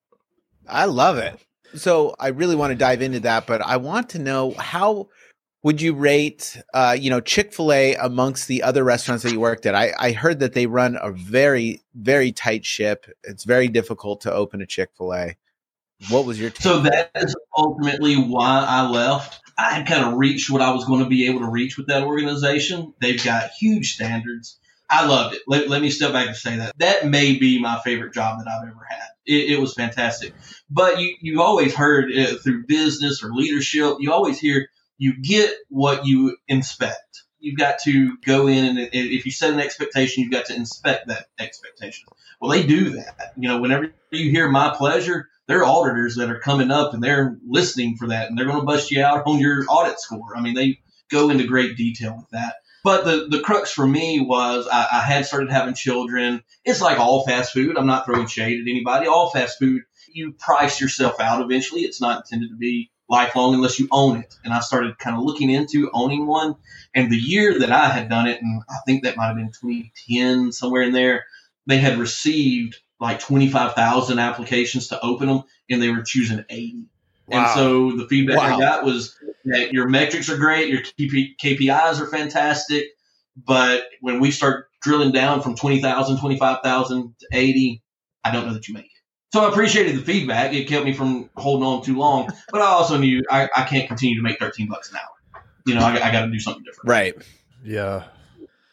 I 0.67 0.85
love 0.85 1.17
it. 1.17 1.39
So 1.75 2.15
I 2.19 2.29
really 2.29 2.55
want 2.55 2.71
to 2.71 2.75
dive 2.75 3.01
into 3.01 3.19
that, 3.21 3.47
but 3.47 3.61
I 3.61 3.77
want 3.77 4.09
to 4.09 4.19
know 4.19 4.51
how 4.57 5.09
would 5.63 5.81
you 5.81 5.95
rate, 5.95 6.61
uh, 6.75 6.95
you 6.97 7.09
know, 7.09 7.19
Chick 7.19 7.51
Fil 7.51 7.73
A 7.73 7.95
amongst 7.95 8.47
the 8.47 8.61
other 8.61 8.83
restaurants 8.83 9.23
that 9.23 9.31
you 9.31 9.39
worked 9.39 9.65
at? 9.65 9.73
I, 9.73 9.93
I 9.97 10.11
heard 10.11 10.39
that 10.39 10.53
they 10.53 10.67
run 10.67 10.95
a 11.01 11.11
very, 11.11 11.81
very 11.95 12.31
tight 12.31 12.65
ship. 12.65 13.07
It's 13.23 13.43
very 13.43 13.67
difficult 13.67 14.21
to 14.21 14.31
open 14.31 14.61
a 14.61 14.67
Chick 14.67 14.91
Fil 14.95 15.13
A. 15.13 15.35
What 16.09 16.25
was 16.25 16.39
your 16.39 16.51
take? 16.51 16.61
So 16.61 16.81
that 16.81 17.09
is 17.15 17.35
ultimately 17.57 18.15
why 18.15 18.63
I 18.67 18.87
left. 18.87 19.41
I 19.57 19.73
had 19.73 19.87
kind 19.87 20.05
of 20.05 20.19
reached 20.19 20.51
what 20.51 20.61
I 20.61 20.71
was 20.71 20.85
going 20.85 21.03
to 21.03 21.09
be 21.09 21.27
able 21.27 21.39
to 21.39 21.49
reach 21.49 21.77
with 21.77 21.87
that 21.87 22.03
organization. 22.03 22.93
They've 23.01 23.23
got 23.23 23.49
huge 23.51 23.95
standards. 23.95 24.59
I 24.89 25.07
loved 25.07 25.35
it. 25.35 25.41
Let, 25.47 25.67
let 25.67 25.81
me 25.81 25.89
step 25.89 26.13
back 26.13 26.27
and 26.27 26.35
say 26.35 26.57
that. 26.57 26.73
That 26.77 27.07
may 27.07 27.37
be 27.37 27.59
my 27.59 27.79
favorite 27.83 28.13
job 28.13 28.39
that 28.39 28.49
I've 28.49 28.67
ever 28.67 28.85
had. 28.87 29.07
It, 29.25 29.53
it 29.53 29.59
was 29.59 29.73
fantastic. 29.73 30.33
But 30.69 30.99
you, 30.99 31.15
you've 31.21 31.39
always 31.39 31.73
heard 31.73 32.11
it 32.11 32.41
through 32.41 32.65
business 32.67 33.23
or 33.23 33.33
leadership, 33.33 33.95
you 33.99 34.11
always 34.11 34.39
hear 34.39 34.69
you 34.97 35.13
get 35.21 35.53
what 35.69 36.05
you 36.05 36.37
inspect. 36.47 37.23
You've 37.39 37.57
got 37.57 37.79
to 37.83 38.17
go 38.25 38.47
in 38.47 38.65
and 38.65 38.89
if 38.91 39.25
you 39.25 39.31
set 39.31 39.53
an 39.53 39.59
expectation, 39.59 40.23
you've 40.23 40.31
got 40.31 40.45
to 40.45 40.55
inspect 40.55 41.09
that 41.09 41.27
expectation. 41.37 42.07
Well, 42.39 42.51
they 42.51 42.65
do 42.65 42.91
that. 42.91 43.33
You 43.37 43.49
know, 43.49 43.59
whenever 43.61 43.93
you 44.11 44.31
hear 44.31 44.49
my 44.49 44.73
pleasure, 44.75 45.29
there 45.47 45.59
are 45.59 45.65
auditors 45.65 46.15
that 46.15 46.31
are 46.31 46.39
coming 46.39 46.71
up 46.71 46.93
and 46.93 47.03
they're 47.03 47.37
listening 47.47 47.97
for 47.97 48.07
that 48.07 48.29
and 48.29 48.37
they're 48.37 48.47
going 48.47 48.59
to 48.59 48.65
bust 48.65 48.89
you 48.89 49.03
out 49.03 49.23
on 49.27 49.39
your 49.39 49.63
audit 49.69 49.99
score. 49.99 50.35
I 50.35 50.41
mean, 50.41 50.55
they 50.55 50.79
go 51.11 51.29
into 51.29 51.45
great 51.45 51.77
detail 51.77 52.15
with 52.17 52.29
that. 52.31 52.55
But 52.85 53.03
the, 53.03 53.25
the 53.27 53.39
crux 53.39 53.71
for 53.71 53.87
me 53.87 54.19
was 54.19 54.67
I, 54.71 54.87
I 54.91 55.01
had 55.01 55.25
started 55.25 55.49
having 55.49 55.73
children. 55.73 56.43
It's 56.63 56.81
like 56.81 56.99
all 56.99 57.25
fast 57.25 57.51
food. 57.51 57.79
I'm 57.79 57.87
not 57.87 58.05
throwing 58.05 58.27
shade 58.27 58.61
at 58.61 58.69
anybody. 58.69 59.07
All 59.07 59.31
fast 59.31 59.57
food, 59.57 59.81
you 60.13 60.33
price 60.33 60.79
yourself 60.79 61.19
out 61.19 61.41
eventually. 61.41 61.81
It's 61.81 61.99
not 61.99 62.17
intended 62.17 62.51
to 62.51 62.55
be 62.55 62.91
lifelong 63.09 63.55
unless 63.55 63.79
you 63.79 63.87
own 63.89 64.17
it. 64.17 64.35
And 64.43 64.53
I 64.53 64.59
started 64.59 64.99
kind 64.99 65.17
of 65.17 65.23
looking 65.23 65.49
into 65.49 65.89
owning 65.95 66.27
one. 66.27 66.57
And 66.93 67.11
the 67.11 67.17
year 67.17 67.57
that 67.57 67.71
I 67.71 67.89
had 67.89 68.07
done 68.07 68.27
it, 68.27 68.39
and 68.39 68.61
I 68.69 68.77
think 68.85 69.03
that 69.03 69.17
might 69.17 69.29
have 69.29 69.35
been 69.35 69.51
2010, 69.51 70.51
somewhere 70.51 70.83
in 70.83 70.93
there, 70.93 71.25
they 71.65 71.79
had 71.79 71.97
received 71.97 72.77
like 72.99 73.19
25,000 73.19 74.19
applications 74.19 74.89
to 74.89 75.03
open 75.03 75.27
them, 75.27 75.41
and 75.71 75.81
they 75.81 75.89
were 75.89 76.03
choosing 76.03 76.45
80. 76.47 76.83
Wow. 77.27 77.39
And 77.39 77.49
so 77.55 77.97
the 77.97 78.07
feedback 78.07 78.37
Wow. 78.37 78.57
I 78.57 78.59
got 78.59 78.85
was 78.85 79.17
that 79.45 79.73
your 79.73 79.87
metrics 79.87 80.29
are 80.29 80.37
great, 80.37 80.69
your 80.69 80.81
KPIs 80.81 81.99
are 81.99 82.07
fantastic, 82.07 82.85
but 83.35 83.83
when 84.01 84.19
we 84.19 84.31
start 84.31 84.67
drilling 84.81 85.11
down 85.11 85.41
from 85.41 85.55
20,000, 85.55 86.19
25,000 86.19 87.15
to 87.19 87.27
80, 87.31 87.81
I 88.23 88.31
don't 88.31 88.47
know 88.47 88.53
that 88.53 88.67
you 88.67 88.73
make 88.73 88.85
it. 88.85 88.91
So 89.33 89.45
I 89.45 89.49
appreciated 89.49 89.95
the 89.97 90.01
feedback. 90.01 90.53
It 90.53 90.67
kept 90.67 90.85
me 90.85 90.93
from 90.93 91.29
holding 91.35 91.65
on 91.67 91.83
too 91.83 91.97
long, 91.97 92.29
but 92.51 92.61
I 92.61 92.67
also 92.67 92.97
knew 92.97 93.21
I, 93.29 93.49
I 93.55 93.63
can't 93.63 93.87
continue 93.87 94.15
to 94.17 94.21
make 94.23 94.39
13 94.39 94.67
bucks 94.67 94.91
an 94.91 94.97
hour. 94.97 95.41
You 95.65 95.75
know, 95.75 95.81
I, 95.81 95.93
I 96.07 96.11
got 96.11 96.25
to 96.25 96.31
do 96.31 96.39
something 96.39 96.63
different. 96.63 96.87
Right. 96.89 97.15
Yeah. 97.63 98.03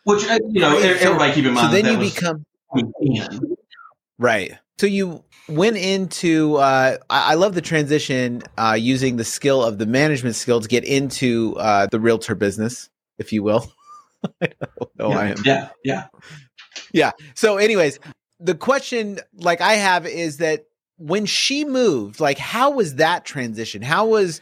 Which, 0.05 0.29
uh, 0.29 0.39
you 0.49 0.61
know, 0.61 0.79
So- 0.81 0.87
everybody 0.89 1.33
keep 1.33 1.45
in 1.47 1.55
mind 1.55 1.69
So 1.69 1.73
then 1.73 1.85
that, 1.85 1.91
you 1.93 1.97
that 1.97 2.03
was 2.03 2.15
become 2.15 2.45
2010. 2.77 3.57
right. 4.19 4.59
So 4.79 4.87
you 4.87 5.25
went 5.49 5.77
into. 5.77 6.57
Uh, 6.57 6.99
I, 7.11 7.33
I 7.33 7.35
love 7.35 7.55
the 7.55 7.61
transition 7.61 8.43
uh, 8.59 8.77
using 8.79 9.17
the 9.17 9.25
skill 9.25 9.63
of 9.63 9.79
the 9.79 9.87
management 9.87 10.35
skill 10.35 10.61
to 10.61 10.69
get 10.69 10.85
into 10.85 11.57
uh, 11.59 11.87
the 11.87 12.01
realtor 12.01 12.35
business, 12.35 12.91
if 13.19 13.33
you 13.33 13.43
will. 13.43 13.73
I 14.43 14.49
yeah, 14.99 15.07
I 15.07 15.27
am. 15.29 15.37
Yeah, 15.45 15.69
yeah, 15.85 16.07
yeah. 16.93 17.11
So, 17.35 17.59
anyways, 17.59 17.99
the 18.41 18.55
question 18.55 19.21
like 19.35 19.61
I 19.61 19.75
have 19.75 20.07
is 20.07 20.39
that 20.39 20.67
when 20.97 21.27
she 21.27 21.65
moved, 21.65 22.21
like 22.21 22.39
how 22.39 22.71
was 22.71 22.97
that 22.97 23.25
transition? 23.25 23.83
How 23.83 24.07
was 24.07 24.41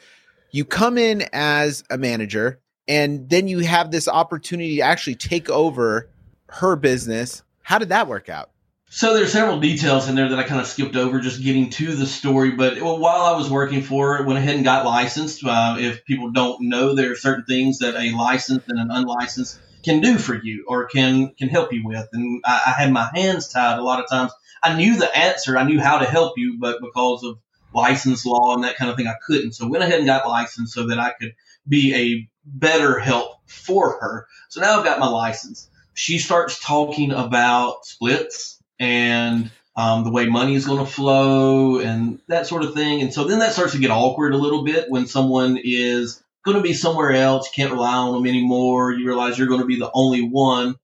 you 0.53 0.65
come 0.65 0.99
in 0.99 1.25
as 1.33 1.85
a 1.91 1.97
manager 1.97 2.61
and 2.89 3.29
then 3.31 3.49
you 3.49 3.61
have 3.61 3.91
this 3.91 4.09
opportunity 4.09 4.77
to 4.77 4.83
actually 4.83 5.15
take 5.15 5.49
over 5.49 6.11
her 6.49 6.77
business? 6.77 7.43
How 7.63 7.79
did 7.79 7.91
that 7.91 8.09
work 8.09 8.29
out? 8.29 8.51
So 8.93 9.15
there's 9.15 9.31
several 9.31 9.61
details 9.61 10.09
in 10.09 10.17
there 10.17 10.29
that 10.31 10.39
I 10.41 10.43
kind 10.43 10.61
of 10.61 10.67
skipped 10.67 10.97
over, 10.97 11.21
just 11.21 11.41
getting 11.41 11.71
to 11.71 11.95
the 11.95 12.07
story. 12.07 12.51
But 12.51 12.83
while 12.83 13.23
I 13.23 13.37
was 13.39 13.49
working 13.49 13.83
for 13.83 14.17
it, 14.17 14.27
went 14.27 14.41
ahead 14.41 14.57
and 14.57 14.65
got 14.65 14.85
licensed. 14.85 15.45
Uh, 15.45 15.77
if 15.79 16.05
people 16.05 16.33
don't 16.33 16.69
know, 16.69 16.97
there 16.97 17.13
are 17.13 17.17
certain 17.17 17.45
things 17.45 17.79
that 17.79 17.95
a 17.95 18.11
licensed 18.17 18.69
and 18.69 18.81
an 18.81 18.91
unlicensed 18.91 19.61
can 19.85 20.01
do 20.01 20.19
for 20.19 20.35
you 20.35 20.65
or 20.67 20.87
can 20.87 21.33
can 21.39 21.49
help 21.49 21.73
you 21.73 21.85
with. 21.85 22.09
And 22.13 22.43
I, 22.45 22.63
I 22.67 22.71
had 22.83 22.93
my 22.93 23.09
hands 23.15 23.47
tied 23.47 23.79
a 23.79 23.83
lot 23.83 24.03
of 24.03 24.11
times. 24.11 24.33
I 24.61 24.75
knew 24.75 24.99
the 24.99 25.17
answer, 25.17 25.57
I 25.57 25.63
knew 25.63 25.79
how 25.79 25.99
to 25.99 26.07
help 26.07 26.37
you, 26.37 26.59
but 26.59 26.81
because 26.81 27.23
of 27.23 27.39
license 27.73 28.27
law 28.27 28.55
and 28.55 28.65
that 28.65 28.77
kind 28.77 28.91
of 28.91 28.97
thing, 28.97 29.07
I 29.07 29.15
couldn't. 29.25 29.53
So 29.53 29.69
went 29.69 29.85
ahead 29.85 29.99
and 29.99 30.07
got 30.07 30.27
licensed 30.27 30.75
so 30.75 30.89
that 30.89 30.99
I 30.99 31.13
could 31.13 31.37
be 31.69 31.95
a 31.95 32.29
better 32.45 32.99
help 32.99 33.37
for 33.47 34.01
her. 34.01 34.27
So 34.49 34.61
now 34.61 34.81
I've 34.81 34.85
got 34.85 34.99
my 34.99 35.09
license. 35.09 35.71
She 35.95 36.19
starts 36.19 36.59
talking 36.59 37.13
about 37.13 37.87
splits 37.87 38.60
and 38.81 39.51
um, 39.77 40.05
the 40.05 40.11
way 40.11 40.27
money 40.27 40.55
is 40.57 40.67
going 40.67 40.85
to 40.85 40.91
flow 40.91 41.79
and 41.79 42.19
that 42.27 42.47
sort 42.47 42.65
of 42.65 42.75
thing. 42.75 43.03
And 43.03 43.15
so 43.15 43.25
then 43.25 43.39
that 43.39 43.53
starts 43.53 43.73
to 43.73 43.79
get 43.79 43.91
awkward 43.91 44.35
a 44.35 44.39
little 44.39 44.65
bit 44.65 44.91
when 44.91 45.07
someone 45.07 45.59
is 45.63 46.23
going 46.45 46.57
to 46.57 46.63
be 46.63 46.73
somewhere 46.73 47.13
else, 47.13 47.47
you 47.47 47.63
can't 47.63 47.73
rely 47.73 47.95
on 47.95 48.15
them 48.15 48.27
anymore. 48.27 48.93
You 48.93 49.07
realize 49.07 49.39
you're 49.39 49.47
going 49.47 49.61
to 49.61 49.67
be 49.67 49.79
the 49.79 49.91
only 49.95 50.23
one 50.23 50.77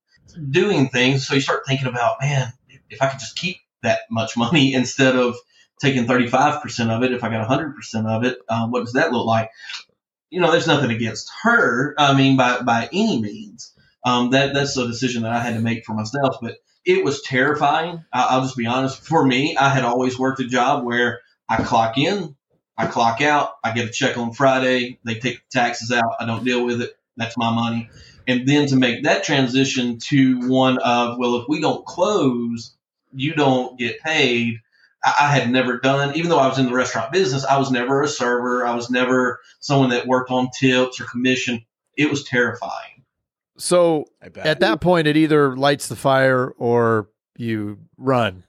doing 0.50 0.88
things. 0.88 1.26
So 1.26 1.34
you 1.34 1.40
start 1.40 1.66
thinking 1.66 1.88
about, 1.88 2.20
man, 2.20 2.52
if 2.90 3.02
I 3.02 3.08
could 3.08 3.18
just 3.18 3.36
keep 3.36 3.56
that 3.82 4.00
much 4.10 4.36
money 4.36 4.74
instead 4.74 5.16
of 5.16 5.34
taking 5.80 6.06
35% 6.06 6.90
of 6.90 7.02
it, 7.02 7.12
if 7.12 7.24
I 7.24 7.30
got 7.30 7.48
100% 7.48 8.06
of 8.06 8.24
it, 8.24 8.38
um, 8.48 8.70
what 8.70 8.84
does 8.84 8.92
that 8.92 9.12
look 9.12 9.26
like? 9.26 9.50
You 10.30 10.40
know, 10.40 10.50
there's 10.50 10.66
nothing 10.66 10.90
against 10.90 11.30
her. 11.42 11.94
I 11.98 12.16
mean, 12.16 12.36
by, 12.36 12.60
by 12.60 12.88
any 12.92 13.20
means. 13.20 13.72
Um, 14.04 14.30
that 14.30 14.54
that's 14.54 14.76
a 14.76 14.86
decision 14.86 15.24
that 15.24 15.32
I 15.32 15.40
had 15.40 15.54
to 15.54 15.60
make 15.60 15.84
for 15.84 15.92
myself, 15.92 16.36
but 16.40 16.58
it 16.86 17.04
was 17.04 17.20
terrifying. 17.22 18.04
I, 18.12 18.28
I'll 18.30 18.42
just 18.42 18.56
be 18.56 18.66
honest. 18.66 19.02
For 19.02 19.26
me, 19.26 19.56
I 19.56 19.68
had 19.68 19.84
always 19.84 20.18
worked 20.18 20.40
a 20.40 20.46
job 20.46 20.84
where 20.84 21.20
I 21.48 21.62
clock 21.62 21.98
in, 21.98 22.36
I 22.78 22.86
clock 22.86 23.20
out, 23.20 23.50
I 23.62 23.72
get 23.72 23.88
a 23.88 23.92
check 23.92 24.16
on 24.16 24.32
Friday, 24.32 24.98
they 25.04 25.14
take 25.14 25.38
the 25.38 25.58
taxes 25.58 25.92
out, 25.92 26.14
I 26.20 26.26
don't 26.26 26.44
deal 26.44 26.64
with 26.64 26.80
it. 26.80 26.96
That's 27.16 27.36
my 27.36 27.52
money. 27.52 27.90
And 28.28 28.46
then 28.46 28.66
to 28.68 28.76
make 28.76 29.04
that 29.04 29.24
transition 29.24 29.98
to 29.98 30.48
one 30.48 30.78
of, 30.78 31.18
well, 31.18 31.36
if 31.36 31.48
we 31.48 31.60
don't 31.60 31.84
close, 31.86 32.76
you 33.14 33.34
don't 33.34 33.78
get 33.78 34.00
paid. 34.00 34.60
I, 35.04 35.14
I 35.20 35.32
had 35.32 35.50
never 35.50 35.78
done, 35.78 36.16
even 36.16 36.30
though 36.30 36.38
I 36.38 36.48
was 36.48 36.58
in 36.58 36.66
the 36.66 36.74
restaurant 36.74 37.12
business, 37.12 37.44
I 37.44 37.58
was 37.58 37.70
never 37.70 38.02
a 38.02 38.08
server. 38.08 38.66
I 38.66 38.74
was 38.74 38.90
never 38.90 39.40
someone 39.60 39.90
that 39.90 40.06
worked 40.06 40.30
on 40.30 40.50
tips 40.50 41.00
or 41.00 41.04
commission. 41.04 41.64
It 41.96 42.10
was 42.10 42.24
terrifying. 42.24 42.95
So 43.58 44.06
I 44.22 44.28
bet. 44.28 44.46
at 44.46 44.60
that 44.60 44.80
point, 44.80 45.06
it 45.06 45.16
either 45.16 45.56
lights 45.56 45.88
the 45.88 45.96
fire 45.96 46.48
or 46.58 47.08
you 47.36 47.78
run. 47.96 48.44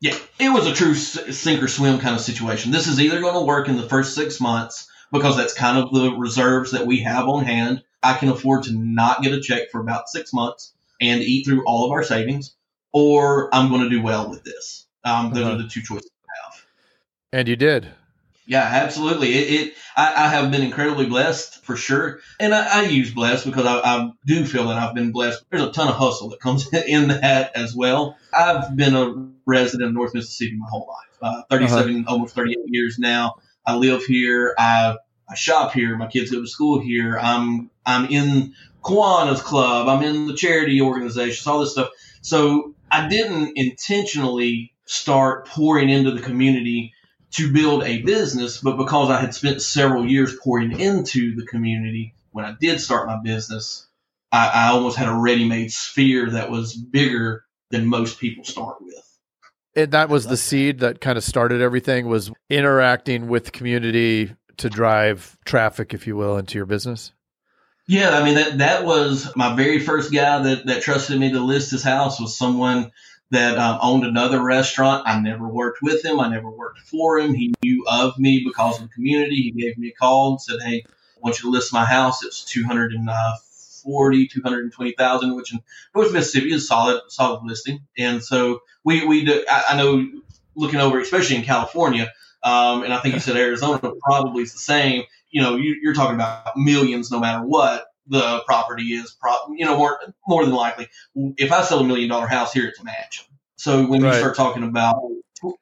Yeah, 0.00 0.16
it 0.40 0.48
was 0.52 0.66
a 0.66 0.74
true 0.74 0.94
sink 0.94 1.62
or 1.62 1.68
swim 1.68 1.98
kind 2.00 2.14
of 2.16 2.20
situation. 2.20 2.72
This 2.72 2.88
is 2.88 3.00
either 3.00 3.20
going 3.20 3.34
to 3.34 3.46
work 3.46 3.68
in 3.68 3.76
the 3.76 3.88
first 3.88 4.14
six 4.14 4.40
months 4.40 4.88
because 5.12 5.36
that's 5.36 5.54
kind 5.54 5.78
of 5.78 5.92
the 5.92 6.10
reserves 6.16 6.72
that 6.72 6.86
we 6.86 7.00
have 7.00 7.28
on 7.28 7.44
hand. 7.44 7.82
I 8.02 8.14
can 8.14 8.28
afford 8.28 8.64
to 8.64 8.72
not 8.72 9.22
get 9.22 9.32
a 9.32 9.40
check 9.40 9.70
for 9.70 9.80
about 9.80 10.08
six 10.08 10.32
months 10.32 10.72
and 11.00 11.22
eat 11.22 11.46
through 11.46 11.64
all 11.66 11.84
of 11.84 11.92
our 11.92 12.02
savings, 12.02 12.56
or 12.92 13.48
I'm 13.54 13.68
going 13.68 13.82
to 13.82 13.88
do 13.90 14.02
well 14.02 14.28
with 14.28 14.42
this. 14.44 14.86
Um, 15.04 15.32
those 15.32 15.44
Uh-huh. 15.44 15.54
are 15.54 15.62
the 15.62 15.68
two 15.68 15.82
choices 15.82 16.10
I 16.24 16.46
have. 16.46 16.64
And 17.32 17.48
you 17.48 17.54
did. 17.56 17.88
Yeah, 18.46 18.62
absolutely. 18.62 19.34
It, 19.34 19.60
it 19.60 19.74
I, 19.96 20.24
I 20.24 20.28
have 20.28 20.50
been 20.50 20.62
incredibly 20.62 21.06
blessed 21.06 21.64
for 21.64 21.76
sure, 21.76 22.20
and 22.40 22.54
I, 22.54 22.80
I 22.80 22.82
use 22.86 23.12
blessed 23.14 23.46
because 23.46 23.66
I, 23.66 23.78
I 23.78 24.10
do 24.26 24.44
feel 24.44 24.68
that 24.68 24.78
I've 24.78 24.94
been 24.94 25.12
blessed. 25.12 25.44
There's 25.50 25.62
a 25.62 25.72
ton 25.72 25.88
of 25.88 25.94
hustle 25.94 26.30
that 26.30 26.40
comes 26.40 26.72
in 26.88 27.08
that 27.08 27.56
as 27.56 27.74
well. 27.74 28.16
I've 28.32 28.76
been 28.76 28.94
a 28.96 29.28
resident 29.46 29.88
of 29.88 29.94
North 29.94 30.14
Mississippi 30.14 30.56
my 30.56 30.66
whole 30.68 30.88
life, 30.88 31.18
uh, 31.22 31.42
37, 31.50 32.06
almost 32.08 32.34
38 32.34 32.58
years 32.66 32.98
now. 32.98 33.36
I 33.64 33.76
live 33.76 34.04
here. 34.04 34.54
I 34.58 34.96
I 35.28 35.34
shop 35.34 35.72
here. 35.72 35.96
My 35.96 36.08
kids 36.08 36.30
go 36.30 36.40
to 36.40 36.46
school 36.46 36.80
here. 36.80 37.18
I'm 37.18 37.70
I'm 37.86 38.06
in 38.06 38.54
Kiwanis 38.82 39.40
Club. 39.40 39.88
I'm 39.88 40.02
in 40.02 40.26
the 40.26 40.34
charity 40.34 40.80
organizations. 40.80 41.46
All 41.46 41.60
this 41.60 41.72
stuff. 41.72 41.90
So 42.22 42.74
I 42.90 43.08
didn't 43.08 43.52
intentionally 43.56 44.74
start 44.84 45.46
pouring 45.46 45.88
into 45.88 46.10
the 46.10 46.20
community 46.20 46.92
to 47.32 47.52
build 47.52 47.82
a 47.84 48.02
business, 48.02 48.58
but 48.58 48.76
because 48.76 49.10
I 49.10 49.20
had 49.20 49.34
spent 49.34 49.62
several 49.62 50.06
years 50.06 50.36
pouring 50.36 50.78
into 50.78 51.34
the 51.34 51.46
community, 51.46 52.14
when 52.30 52.44
I 52.44 52.54
did 52.58 52.80
start 52.80 53.06
my 53.06 53.18
business, 53.22 53.86
I, 54.30 54.48
I 54.48 54.68
almost 54.68 54.96
had 54.96 55.08
a 55.08 55.14
ready-made 55.14 55.72
sphere 55.72 56.30
that 56.30 56.50
was 56.50 56.74
bigger 56.74 57.44
than 57.70 57.86
most 57.86 58.18
people 58.18 58.44
start 58.44 58.76
with. 58.80 59.18
And 59.74 59.92
that 59.92 60.10
was 60.10 60.26
the 60.26 60.36
seed 60.36 60.80
that 60.80 61.00
kind 61.00 61.16
of 61.16 61.24
started 61.24 61.62
everything 61.62 62.06
was 62.06 62.30
interacting 62.50 63.28
with 63.28 63.52
community 63.52 64.34
to 64.58 64.68
drive 64.68 65.38
traffic, 65.46 65.94
if 65.94 66.06
you 66.06 66.16
will, 66.16 66.36
into 66.36 66.58
your 66.58 66.66
business. 66.66 67.12
Yeah, 67.88 68.10
I 68.10 68.24
mean 68.24 68.34
that 68.36 68.58
that 68.58 68.84
was 68.84 69.34
my 69.34 69.56
very 69.56 69.80
first 69.80 70.12
guy 70.12 70.42
that 70.42 70.66
that 70.66 70.82
trusted 70.82 71.18
me 71.18 71.32
to 71.32 71.40
list 71.40 71.72
his 71.72 71.82
house 71.82 72.20
was 72.20 72.36
someone 72.36 72.92
that 73.32 73.58
um, 73.58 73.78
owned 73.80 74.04
another 74.04 74.42
restaurant. 74.42 75.08
I 75.08 75.18
never 75.18 75.48
worked 75.48 75.78
with 75.82 76.04
him. 76.04 76.20
I 76.20 76.28
never 76.28 76.50
worked 76.50 76.80
for 76.80 77.18
him. 77.18 77.34
He 77.34 77.54
knew 77.62 77.84
of 77.90 78.18
me 78.18 78.42
because 78.44 78.76
of 78.76 78.88
the 78.88 78.94
community. 78.94 79.36
He 79.36 79.50
gave 79.50 79.76
me 79.78 79.88
a 79.88 79.92
call 79.92 80.32
and 80.32 80.40
said, 80.40 80.60
"Hey, 80.62 80.84
I 80.86 81.20
want 81.20 81.38
you 81.38 81.44
to 81.44 81.50
list 81.50 81.72
my 81.72 81.84
house." 81.84 82.22
It's 82.22 82.44
two 82.44 82.64
hundred 82.64 82.92
and 82.92 83.08
forty, 83.82 84.28
two 84.28 84.42
hundred 84.42 84.64
and 84.64 84.72
twenty 84.72 84.92
thousand, 84.92 85.34
which 85.34 85.52
in 85.52 85.60
North 85.94 86.12
Mississippi 86.12 86.52
is 86.52 86.68
solid, 86.68 87.00
solid 87.08 87.42
listing. 87.44 87.80
And 87.96 88.22
so 88.22 88.60
we 88.84 89.06
we 89.06 89.24
do. 89.24 89.44
I, 89.50 89.64
I 89.70 89.76
know 89.76 90.06
looking 90.54 90.80
over, 90.80 91.00
especially 91.00 91.36
in 91.36 91.42
California, 91.42 92.12
um, 92.42 92.82
and 92.82 92.92
I 92.92 92.98
think 93.00 93.14
you 93.14 93.20
said 93.20 93.36
Arizona 93.36 93.80
probably 94.04 94.42
is 94.42 94.52
the 94.52 94.58
same. 94.58 95.04
You 95.30 95.40
know, 95.40 95.56
you, 95.56 95.78
you're 95.82 95.94
talking 95.94 96.16
about 96.16 96.56
millions, 96.56 97.10
no 97.10 97.18
matter 97.18 97.42
what 97.42 97.86
the 98.08 98.42
property 98.46 98.94
is. 98.94 99.16
Pro- 99.20 99.54
you 99.56 99.64
know, 99.64 99.78
more 99.78 100.00
more 100.26 100.44
than 100.44 100.54
likely, 100.54 100.88
if 101.36 101.52
I 101.52 101.62
sell 101.62 101.80
a 101.80 101.84
million 101.84 102.08
dollar 102.08 102.26
house 102.26 102.52
here, 102.52 102.66
it's 102.68 102.80
a 102.80 102.84
match. 102.84 103.26
So 103.56 103.86
when 103.86 104.02
Right. 104.02 104.08
you 104.08 104.14
start 104.14 104.36
talking 104.36 104.64
about 104.64 104.96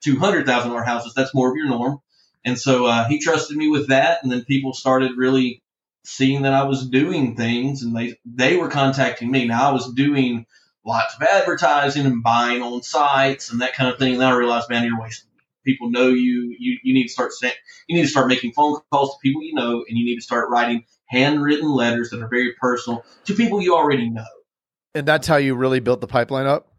two 0.02 0.18
hundred 0.18 0.46
thousand 0.46 0.70
dollar 0.70 0.84
houses, 0.84 1.14
that's 1.14 1.34
more 1.34 1.50
of 1.50 1.56
your 1.56 1.68
norm. 1.68 2.00
And 2.44 2.58
so 2.58 2.86
uh, 2.86 3.06
he 3.08 3.20
trusted 3.20 3.56
me 3.56 3.68
with 3.68 3.88
that, 3.88 4.22
and 4.22 4.32
then 4.32 4.44
people 4.44 4.74
started 4.74 5.12
really 5.16 5.62
seeing 6.04 6.42
that 6.42 6.54
I 6.54 6.64
was 6.64 6.88
doing 6.88 7.36
things, 7.36 7.82
and 7.82 7.96
they 7.96 8.16
they 8.26 8.56
were 8.56 8.68
contacting 8.68 9.30
me. 9.30 9.46
Now 9.46 9.70
I 9.70 9.72
was 9.72 9.92
doing 9.94 10.46
lots 10.86 11.14
of 11.16 11.22
advertising 11.22 12.06
and 12.06 12.22
buying 12.22 12.62
on 12.62 12.82
sites 12.82 13.52
and 13.52 13.60
that 13.62 13.74
kind 13.74 13.90
of 13.92 13.98
thing. 13.98 14.12
And 14.14 14.22
then 14.22 14.32
I 14.32 14.36
realized, 14.36 14.70
man, 14.70 14.84
you're 14.84 15.00
wasting 15.00 15.28
People 15.64 15.90
know 15.90 16.08
you. 16.08 16.56
You 16.58 16.78
you 16.82 16.94
need 16.94 17.04
to 17.04 17.10
start 17.10 17.32
you 17.88 17.96
need 17.96 18.02
to 18.02 18.08
start 18.08 18.28
making 18.28 18.52
phone 18.52 18.80
calls 18.92 19.10
to 19.10 19.18
people 19.22 19.42
you 19.42 19.54
know, 19.54 19.84
and 19.88 19.98
you 19.98 20.04
need 20.06 20.16
to 20.16 20.22
start 20.22 20.50
writing 20.50 20.84
handwritten 21.10 21.70
letters 21.70 22.10
that 22.10 22.22
are 22.22 22.28
very 22.28 22.52
personal 22.60 23.04
to 23.24 23.34
people 23.34 23.60
you 23.60 23.76
already 23.76 24.08
know. 24.08 24.24
And 24.94 25.06
that's 25.06 25.26
how 25.26 25.36
you 25.36 25.54
really 25.54 25.80
built 25.80 26.00
the 26.00 26.06
pipeline 26.06 26.46
up. 26.46 26.70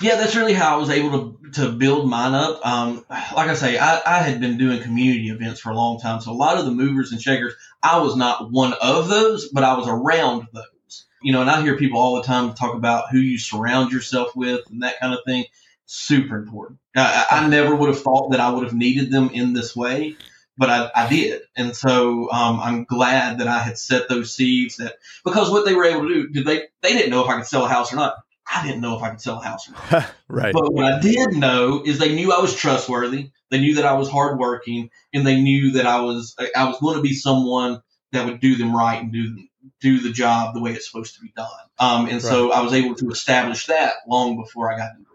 Yeah, 0.00 0.16
that's 0.16 0.34
really 0.34 0.54
how 0.54 0.74
I 0.74 0.78
was 0.78 0.90
able 0.90 1.10
to 1.10 1.50
to 1.52 1.72
build 1.72 2.08
mine 2.08 2.34
up. 2.34 2.66
Um, 2.66 3.04
like 3.10 3.48
I 3.48 3.54
say, 3.54 3.78
I, 3.78 4.00
I 4.06 4.18
had 4.20 4.40
been 4.40 4.56
doing 4.56 4.82
community 4.82 5.28
events 5.28 5.60
for 5.60 5.70
a 5.70 5.74
long 5.74 6.00
time, 6.00 6.20
so 6.20 6.32
a 6.32 6.32
lot 6.32 6.58
of 6.58 6.64
the 6.64 6.70
movers 6.70 7.12
and 7.12 7.20
shakers, 7.20 7.54
I 7.82 7.98
was 7.98 8.16
not 8.16 8.50
one 8.50 8.74
of 8.80 9.08
those, 9.08 9.48
but 9.50 9.64
I 9.64 9.76
was 9.76 9.86
around 9.86 10.48
those. 10.52 11.06
You 11.22 11.32
know, 11.32 11.40
and 11.40 11.50
I 11.50 11.62
hear 11.62 11.76
people 11.76 11.98
all 11.98 12.16
the 12.16 12.22
time 12.22 12.54
talk 12.54 12.74
about 12.74 13.10
who 13.10 13.18
you 13.18 13.38
surround 13.38 13.92
yourself 13.92 14.34
with 14.34 14.62
and 14.70 14.82
that 14.82 14.98
kind 15.00 15.12
of 15.12 15.20
thing. 15.26 15.44
Super 15.86 16.36
important. 16.36 16.78
I, 16.96 17.26
I 17.30 17.48
never 17.48 17.74
would 17.74 17.88
have 17.88 18.02
thought 18.02 18.30
that 18.30 18.40
I 18.40 18.50
would 18.50 18.64
have 18.64 18.74
needed 18.74 19.10
them 19.10 19.30
in 19.32 19.52
this 19.52 19.76
way, 19.76 20.16
but 20.58 20.70
I, 20.70 20.90
I 20.94 21.08
did, 21.08 21.42
and 21.56 21.76
so 21.76 22.30
um, 22.30 22.60
I'm 22.60 22.84
glad 22.84 23.38
that 23.38 23.48
I 23.48 23.60
had 23.60 23.78
set 23.78 24.08
those 24.08 24.34
seeds. 24.34 24.76
That 24.76 24.94
because 25.24 25.50
what 25.50 25.64
they 25.66 25.74
were 25.74 25.84
able 25.84 26.08
to 26.08 26.14
do, 26.14 26.28
did 26.28 26.46
they 26.46 26.64
they 26.82 26.92
didn't 26.92 27.10
know 27.10 27.24
if 27.24 27.30
I 27.30 27.36
could 27.36 27.46
sell 27.46 27.64
a 27.64 27.68
house 27.68 27.92
or 27.92 27.96
not. 27.96 28.14
I 28.52 28.64
didn't 28.64 28.80
know 28.80 28.96
if 28.96 29.02
I 29.02 29.10
could 29.10 29.20
sell 29.20 29.40
a 29.40 29.44
house 29.44 29.68
or 29.68 29.72
not. 29.72 30.06
right. 30.28 30.52
But 30.52 30.72
what 30.72 30.84
I 30.84 31.00
did 31.00 31.32
know 31.32 31.82
is 31.84 31.98
they 31.98 32.14
knew 32.14 32.32
I 32.32 32.40
was 32.40 32.54
trustworthy. 32.54 33.30
They 33.50 33.58
knew 33.58 33.74
that 33.76 33.86
I 33.86 33.94
was 33.94 34.08
hardworking, 34.08 34.90
and 35.12 35.26
they 35.26 35.40
knew 35.40 35.72
that 35.72 35.86
I 35.86 36.00
was 36.00 36.36
I 36.54 36.64
was 36.64 36.78
going 36.80 36.96
to 36.96 37.02
be 37.02 37.14
someone 37.14 37.82
that 38.12 38.26
would 38.26 38.40
do 38.40 38.56
them 38.56 38.74
right 38.74 39.02
and 39.02 39.12
do 39.12 39.36
do 39.80 40.00
the 40.00 40.12
job 40.12 40.54
the 40.54 40.60
way 40.60 40.72
it's 40.72 40.90
supposed 40.90 41.16
to 41.16 41.20
be 41.20 41.32
done. 41.36 41.48
Um, 41.78 42.08
and 42.08 42.22
so 42.22 42.52
I 42.52 42.62
was 42.62 42.72
able 42.72 42.94
to 42.96 43.10
establish 43.10 43.66
that 43.66 43.94
long 44.08 44.36
before 44.36 44.72
I 44.72 44.78
got 44.78 44.92
into. 44.96 45.06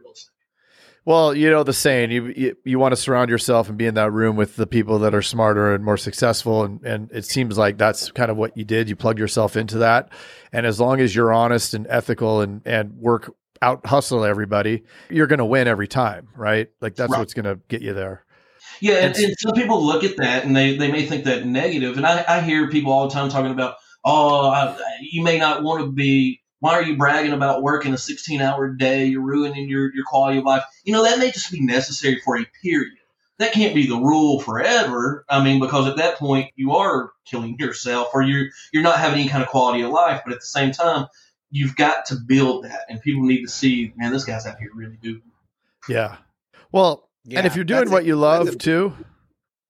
Well, 1.04 1.34
you 1.36 1.50
know 1.50 1.64
the 1.64 1.74
saying 1.74 2.12
you, 2.12 2.28
you 2.28 2.56
you 2.64 2.78
want 2.78 2.92
to 2.92 2.96
surround 2.96 3.32
yourself 3.32 3.70
and 3.70 3.78
be 3.78 3.88
in 3.88 3.96
that 3.96 4.12
room 4.12 4.36
with 4.36 4.56
the 4.56 4.68
people 4.68 5.00
that 5.00 5.16
are 5.16 5.22
smarter 5.24 5.74
and 5.74 5.84
more 5.84 5.98
successful 5.98 6.64
and 6.64 6.84
and 6.86 7.12
it 7.12 7.26
seems 7.26 7.58
like 7.58 7.78
that's 7.80 8.12
kind 8.12 8.30
of 8.30 8.38
what 8.38 8.56
you 8.56 8.64
did. 8.64 8.88
You 8.88 8.96
plugged 8.96 9.18
yourself 9.18 9.56
into 9.58 9.80
that. 9.80 10.10
And 10.54 10.66
as 10.66 10.80
long 10.80 11.00
as 11.00 11.16
you're 11.16 11.34
honest 11.34 11.74
and 11.74 11.88
ethical 11.90 12.42
and 12.42 12.62
and 12.66 12.94
work 12.98 13.34
out 13.64 13.84
hustle 13.86 14.24
everybody, 14.24 14.84
you're 15.10 15.28
going 15.28 15.40
to 15.40 15.46
win 15.46 15.68
every 15.68 15.88
time, 15.88 16.28
right? 16.36 16.68
Like 16.82 16.96
that's 16.96 17.12
Right. 17.12 17.20
what's 17.20 17.34
going 17.34 17.46
to 17.46 17.60
get 17.68 17.82
you 17.82 17.94
there. 17.94 18.24
Yeah, 18.80 18.96
and, 19.06 19.16
And- 19.16 19.26
and 19.26 19.36
some 19.40 19.54
people 19.54 19.84
look 19.84 20.04
at 20.04 20.18
that 20.18 20.46
and 20.46 20.56
they, 20.56 20.78
they 20.78 20.92
may 20.92 21.06
think 21.06 21.26
that 21.26 21.46
negative. 21.48 21.98
And 21.98 22.06
I, 22.06 22.24
I 22.28 22.42
hear 22.42 22.70
people 22.70 22.92
all 22.92 23.08
the 23.08 23.14
time 23.14 23.30
talking 23.30 23.52
about, 23.52 23.76
oh, 24.06 24.50
I, 24.50 24.76
you 25.12 25.24
may 25.24 25.38
not 25.40 25.64
want 25.64 25.82
to 25.84 25.92
be. 25.92 26.41
Why 26.62 26.74
are 26.74 26.84
you 26.84 26.96
bragging 26.96 27.34
about 27.34 27.64
working 27.64 27.92
a 27.94 27.98
16 27.98 28.40
hour 28.40 28.70
day? 28.70 29.06
You're 29.06 29.24
ruining 29.24 29.68
your, 29.68 29.94
your 29.94 30.06
quality 30.06 30.38
of 30.38 30.46
life. 30.46 30.64
You 30.84 30.94
know, 30.94 31.04
that 31.04 31.18
may 31.18 31.32
just 31.32 31.52
be 31.52 31.60
necessary 31.60 32.22
for 32.24 32.38
a 32.38 32.46
period. 32.62 32.94
That 33.40 33.52
can't 33.52 33.74
be 33.74 33.88
the 33.88 33.98
rule 33.98 34.40
forever. 34.40 35.26
I 35.28 35.44
mean, 35.44 35.60
because 35.60 35.88
at 35.88 35.98
that 35.98 36.18
point 36.18 36.52
you 36.56 36.74
are 36.74 37.12
killing 37.26 37.58
yourself 37.58 38.10
or 38.14 38.22
you're, 38.22 38.50
you're 38.72 38.84
not 38.84 39.00
having 39.00 39.22
any 39.22 39.30
kind 39.30 39.42
of 39.42 39.50
quality 39.50 39.82
of 39.82 39.90
life. 39.90 40.22
But 40.24 40.34
at 40.34 40.40
the 40.40 40.46
same 40.46 40.72
time, 40.72 41.08
you've 41.50 41.76
got 41.76 42.06
to 42.06 42.16
build 42.16 42.66
that 42.66 42.82
and 42.90 43.02
people 43.02 43.24
need 43.24 43.42
to 43.42 43.50
see, 43.50 43.92
man, 43.98 44.12
this 44.12 44.24
guy's 44.24 44.46
out 44.46 44.60
here 44.60 44.70
really 44.76 44.98
doing. 45.02 45.24
Yeah. 45.90 46.18
Well, 46.72 47.10
and 47.34 47.48
if 47.48 47.56
you're 47.56 47.66
doing 47.66 47.90
what 47.90 48.04
it. 48.04 48.08
you 48.08 48.18
love 48.18 48.46
That's 48.46 48.58
too, 48.58 48.94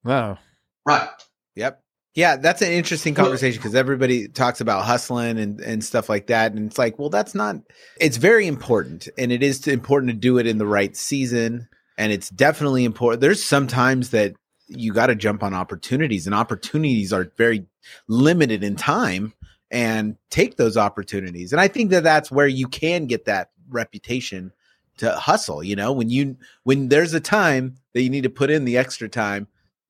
wow. 0.03 0.39
Right. 0.85 1.07
Yep. 1.55 1.80
Yeah, 2.13 2.35
that's 2.35 2.61
an 2.61 2.71
interesting 2.71 3.13
conversation 3.13 3.59
because 3.59 3.73
everybody 3.73 4.27
talks 4.27 4.59
about 4.59 4.83
hustling 4.83 5.39
and, 5.39 5.61
and 5.61 5.83
stuff 5.83 6.09
like 6.09 6.27
that. 6.27 6.51
And 6.51 6.67
it's 6.67 6.77
like, 6.77 6.99
well, 6.99 7.09
that's 7.09 7.33
not, 7.33 7.55
it's 8.01 8.17
very 8.17 8.47
important. 8.47 9.07
And 9.17 9.31
it 9.31 9.41
is 9.41 9.65
important 9.65 10.11
to 10.11 10.17
do 10.17 10.37
it 10.37 10.45
in 10.45 10.57
the 10.57 10.65
right 10.65 10.95
season. 10.95 11.69
And 11.97 12.11
it's 12.11 12.29
definitely 12.29 12.83
important. 12.83 13.21
There's 13.21 13.43
sometimes 13.43 14.09
that 14.09 14.33
you 14.67 14.91
got 14.91 15.07
to 15.07 15.15
jump 15.15 15.43
on 15.43 15.53
opportunities, 15.53 16.25
and 16.25 16.35
opportunities 16.35 17.13
are 17.13 17.31
very 17.37 17.65
limited 18.07 18.63
in 18.63 18.75
time 18.75 19.33
and 19.69 20.17
take 20.29 20.57
those 20.57 20.77
opportunities. 20.77 21.51
And 21.51 21.61
I 21.61 21.67
think 21.67 21.91
that 21.91 22.03
that's 22.03 22.31
where 22.31 22.47
you 22.47 22.67
can 22.67 23.05
get 23.05 23.25
that 23.25 23.51
reputation 23.69 24.51
to 24.97 25.11
hustle. 25.11 25.63
You 25.63 25.75
know, 25.75 25.91
when 25.93 26.09
you, 26.09 26.37
when 26.63 26.89
there's 26.89 27.13
a 27.13 27.19
time 27.19 27.77
that 27.93 28.01
you 28.01 28.09
need 28.09 28.23
to 28.23 28.29
put 28.29 28.49
in 28.49 28.65
the 28.65 28.77
extra 28.77 29.07
time, 29.07 29.47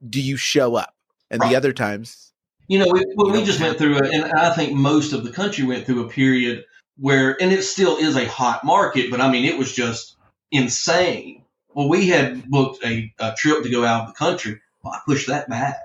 do 0.07 0.21
you 0.21 0.37
show 0.37 0.75
up? 0.75 0.93
And 1.31 1.41
Right. 1.41 1.49
the 1.49 1.55
other 1.55 1.73
times, 1.73 2.31
You 2.67 2.79
know, 2.79 2.87
we, 2.91 3.03
well, 3.15 3.27
You 3.27 3.33
we 3.33 3.43
just 3.43 3.59
went 3.59 3.77
through 3.77 3.97
it, 3.97 4.13
and 4.13 4.31
I 4.33 4.53
think 4.53 4.73
most 4.73 5.13
of 5.13 5.23
the 5.23 5.31
country 5.31 5.65
went 5.65 5.85
through 5.85 6.05
a 6.05 6.09
period 6.09 6.63
where, 6.97 7.41
and 7.41 7.51
it 7.51 7.63
still 7.63 7.97
is 7.97 8.15
a 8.15 8.27
hot 8.27 8.63
market, 8.63 9.09
but 9.09 9.19
I 9.19 9.31
mean, 9.31 9.45
it 9.45 9.57
was 9.57 9.73
just 9.73 10.15
insane. 10.51 11.43
Well, 11.73 11.89
we 11.89 12.07
had 12.07 12.45
booked 12.49 12.83
a, 12.85 13.13
a 13.19 13.33
trip 13.37 13.63
to 13.63 13.69
go 13.69 13.83
out 13.83 14.01
of 14.01 14.07
the 14.07 14.13
country. 14.13 14.61
Well, 14.83 14.93
I 14.93 14.99
pushed 15.05 15.27
that 15.27 15.49
back. 15.49 15.79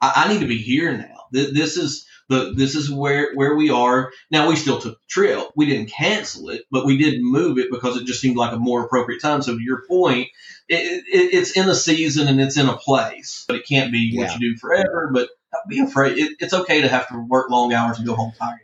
I, 0.00 0.12
I 0.24 0.32
need 0.32 0.40
to 0.40 0.46
be 0.46 0.58
here 0.58 0.96
now. 0.96 1.24
This, 1.32 1.52
this 1.52 1.76
is 1.76 2.06
the 2.30 2.54
this 2.56 2.74
is 2.74 2.90
where 2.90 3.34
where 3.34 3.54
we 3.56 3.68
are 3.68 4.10
now. 4.30 4.48
We 4.48 4.56
still 4.56 4.80
took 4.80 4.94
the 4.94 5.06
trip. 5.08 5.48
We 5.56 5.66
didn't 5.66 5.90
cancel 5.90 6.48
it, 6.48 6.62
but 6.70 6.86
we 6.86 6.96
did 6.96 7.20
move 7.20 7.58
it 7.58 7.70
because 7.70 7.98
it 7.98 8.06
just 8.06 8.20
seemed 8.22 8.36
like 8.36 8.52
a 8.52 8.58
more 8.58 8.84
appropriate 8.84 9.20
time. 9.20 9.42
So 9.42 9.54
to 9.56 9.62
your 9.62 9.82
point, 9.86 10.28
it, 10.68 11.04
it, 11.12 11.34
it's 11.34 11.50
in 11.56 11.68
a 11.68 11.74
season 11.74 12.28
and 12.28 12.40
it's 12.40 12.56
in 12.56 12.68
a 12.68 12.76
place, 12.76 13.44
but 13.46 13.56
it 13.56 13.66
can't 13.66 13.92
be 13.92 14.10
Yeah. 14.14 14.22
what 14.22 14.40
you 14.40 14.54
do 14.54 14.58
forever. 14.58 15.10
But 15.12 15.28
be 15.68 15.80
afraid. 15.80 16.16
It, 16.16 16.36
it's 16.40 16.54
okay 16.54 16.80
to 16.80 16.88
have 16.88 17.08
to 17.08 17.26
work 17.28 17.50
long 17.50 17.72
hours 17.74 17.98
and 17.98 18.06
go 18.06 18.14
home 18.14 18.32
tired. 18.38 18.60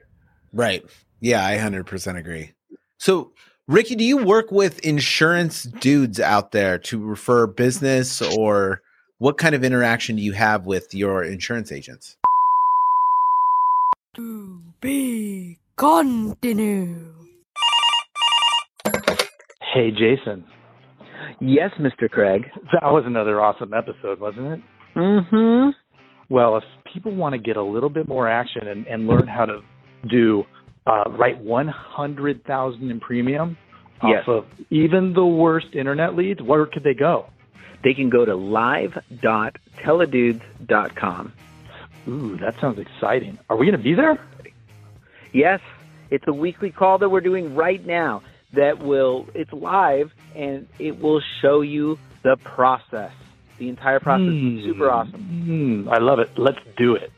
right? 0.53 0.85
Yeah, 1.21 1.45
I 1.45 1.57
hundred 1.59 1.85
percent 1.87 2.17
agree. 2.19 2.53
So, 2.99 3.33
Ricky, 3.67 3.97
do 3.97 4.05
you 4.05 4.19
work 4.19 4.53
with 4.53 4.79
insurance 4.81 5.65
dudes 5.65 6.21
out 6.21 6.53
there 6.53 6.79
to 6.79 7.05
refer 7.05 7.47
business, 7.49 8.23
or 8.23 8.83
what 9.19 9.39
kind 9.39 9.55
of 9.57 9.65
interaction 9.65 10.15
do 10.17 10.23
you 10.23 10.33
have 10.33 10.67
with 10.67 10.95
your 10.95 11.25
insurance 11.25 11.73
agents? 11.73 12.17
To 14.17 14.61
be 14.81 15.59
continue. 15.77 17.13
Hey, 19.75 19.91
Jason. 19.91 20.45
Yes, 21.41 21.71
Mr. 21.79 22.09
Craig. 22.11 22.47
That 22.73 22.91
was 22.93 23.05
another 23.07 23.41
awesome 23.43 23.75
episode, 23.75 24.19
wasn't 24.21 24.47
it? 24.55 24.61
Mm-hmm. 24.97 25.69
Well, 26.31 26.57
if 26.57 26.65
people 26.93 27.15
want 27.15 27.35
to 27.35 27.39
get 27.39 27.57
a 27.59 27.63
little 27.63 27.91
bit 27.91 28.09
more 28.09 28.27
action 28.27 28.67
and, 28.69 28.87
and 28.87 29.07
learn 29.07 29.27
how 29.27 29.45
to 29.45 29.61
do 30.09 30.45
uh, 30.87 31.05
write 31.11 31.37
100,000 31.39 32.91
in 32.91 33.01
premium 33.01 33.59
Yes. 34.03 34.25
off 34.29 34.31
of 34.45 34.45
even 34.71 35.13
the 35.15 35.25
worst 35.27 35.69
internet 35.75 36.15
leads, 36.17 36.41
where 36.43 36.65
could 36.67 36.85
they 36.85 36.93
go? 36.95 37.27
They 37.83 37.95
can 37.95 38.11
go 38.11 38.25
to 38.27 38.35
live.theidudes.com. 38.35 41.33
Ooh, 42.09 42.37
that 42.39 42.59
sounds 42.61 42.79
exciting. 42.79 43.39
Are 43.49 43.57
we 43.57 43.67
going 43.67 43.77
to 43.77 43.83
be 43.83 43.95
there? 43.95 44.19
Yes, 45.33 45.61
it's 46.11 46.25
a 46.29 46.33
weekly 46.33 46.71
call 46.71 46.99
that 46.99 47.09
we're 47.09 47.21
doing 47.21 47.55
right 47.55 47.85
now 47.85 48.23
that 48.53 48.79
will, 48.79 49.27
it's 49.35 49.53
live 49.53 50.13
and 50.35 50.67
it 50.79 51.01
will 51.01 51.21
show 51.43 51.61
you 51.61 51.99
the 52.23 52.37
process. 52.43 53.13
The 53.59 53.69
entire 53.69 54.01
process. 54.01 54.29
Hmm. 54.29 54.61
Super 54.65 54.91
awesome. 54.91 55.85
Hmm, 55.85 55.89
I 55.89 55.99
love 55.99 56.19
it. 56.19 56.31
Let's 56.37 56.59
do 56.77 56.95
it. 56.95 57.11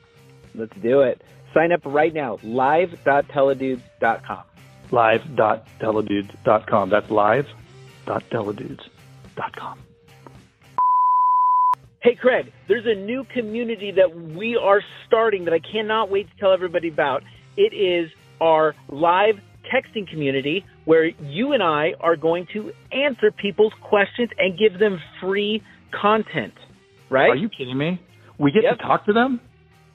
Let's 0.55 0.77
do 0.81 1.01
it. 1.01 1.22
Sign 1.53 1.72
up 1.72 1.81
right 1.85 2.14
now. 2.14 2.38
Live.theidudes.com. 2.42 4.42
Live.theidudes.com. 4.90 6.90
That's 6.90 7.11
live.theidudes.com. 7.11 9.88
Hey, 12.00 12.14
Craig, 12.14 12.52
there's 12.68 12.87
a 12.87 12.94
new 12.94 13.24
community 13.34 13.90
that 13.96 14.14
we 14.37 14.56
are 14.56 14.80
starting 15.06 15.44
that 15.46 15.54
I 15.54 15.58
cannot 15.58 16.11
wait 16.11 16.28
to 16.30 16.37
tell 16.38 16.52
everybody 16.52 16.88
about. 16.88 17.24
It 17.56 17.74
is 17.74 18.08
our 18.40 18.76
live 18.88 19.34
texting 19.74 20.06
community 20.08 20.64
where 20.84 21.06
you 21.06 21.54
and 21.54 21.62
I 21.62 21.94
are 22.00 22.14
going 22.16 22.46
to 22.52 22.70
answer 22.92 23.32
people's 23.32 23.72
questions 23.82 24.30
and 24.38 24.56
give 24.56 24.78
them 24.78 25.00
free 25.20 25.61
content, 26.00 26.54
right? 27.11 27.30
Are 27.30 27.34
you 27.37 27.48
kidding 27.48 27.76
me? 27.76 28.00
We 28.38 28.52
get 28.52 28.62
Yep. 28.62 28.78
to 28.78 28.82
talk 28.84 29.04
to 29.06 29.12
them? 29.12 29.40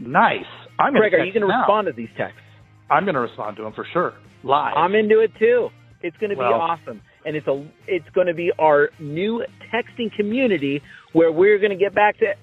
Nice. 0.00 0.44
I'm 0.78 0.94
Craig, 0.94 1.14
are 1.14 1.24
you 1.24 1.32
going 1.32 1.46
to 1.46 1.54
respond 1.54 1.86
to 1.86 1.92
these 1.92 2.08
texts? 2.16 2.40
I'm 2.88 3.04
going 3.04 3.14
to 3.14 3.20
respond 3.20 3.56
to 3.58 3.62
them 3.62 3.72
for 3.72 3.86
sure. 3.92 4.14
Live. 4.42 4.74
I'm 4.76 4.94
into 4.94 5.20
it 5.20 5.32
too. 5.38 5.68
It's 6.02 6.16
going 6.16 6.30
to 6.30 6.36
be 6.36 6.42
awesome, 6.42 7.02
and 7.26 7.36
it's 7.36 7.46
a 7.46 7.66
it's 7.86 8.08
going 8.14 8.26
to 8.26 8.34
be 8.34 8.50
our 8.58 8.88
new 8.98 9.44
texting 9.72 10.10
community 10.14 10.82
where 11.12 11.30
we're 11.30 11.58
going 11.58 11.72
to 11.72 11.76
get 11.76 11.94
back 11.94 12.18
to 12.18 12.34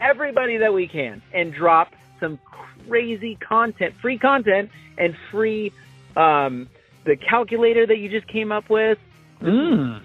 everybody 0.00 0.58
that 0.58 0.72
we 0.72 0.86
can 0.86 1.22
and 1.34 1.52
drop 1.52 1.88
some 2.20 2.38
crazy 2.86 3.36
content, 3.36 3.94
free 4.00 4.18
content, 4.18 4.70
and 4.96 5.16
free 5.32 5.72
um, 6.16 6.68
the 7.04 7.16
calculator 7.16 7.84
that 7.84 7.98
you 7.98 8.08
just 8.08 8.28
came 8.28 8.52
up 8.52 8.70
with. 8.70 8.98
Mm. 9.42 10.00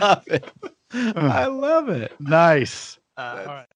love 0.00 0.22
it. 0.28 0.50
I 0.92 1.46
love 1.46 1.88
it. 1.88 2.12
nice. 2.20 2.98
Uh, 3.16 3.44
all 3.46 3.54
right. 3.54 3.66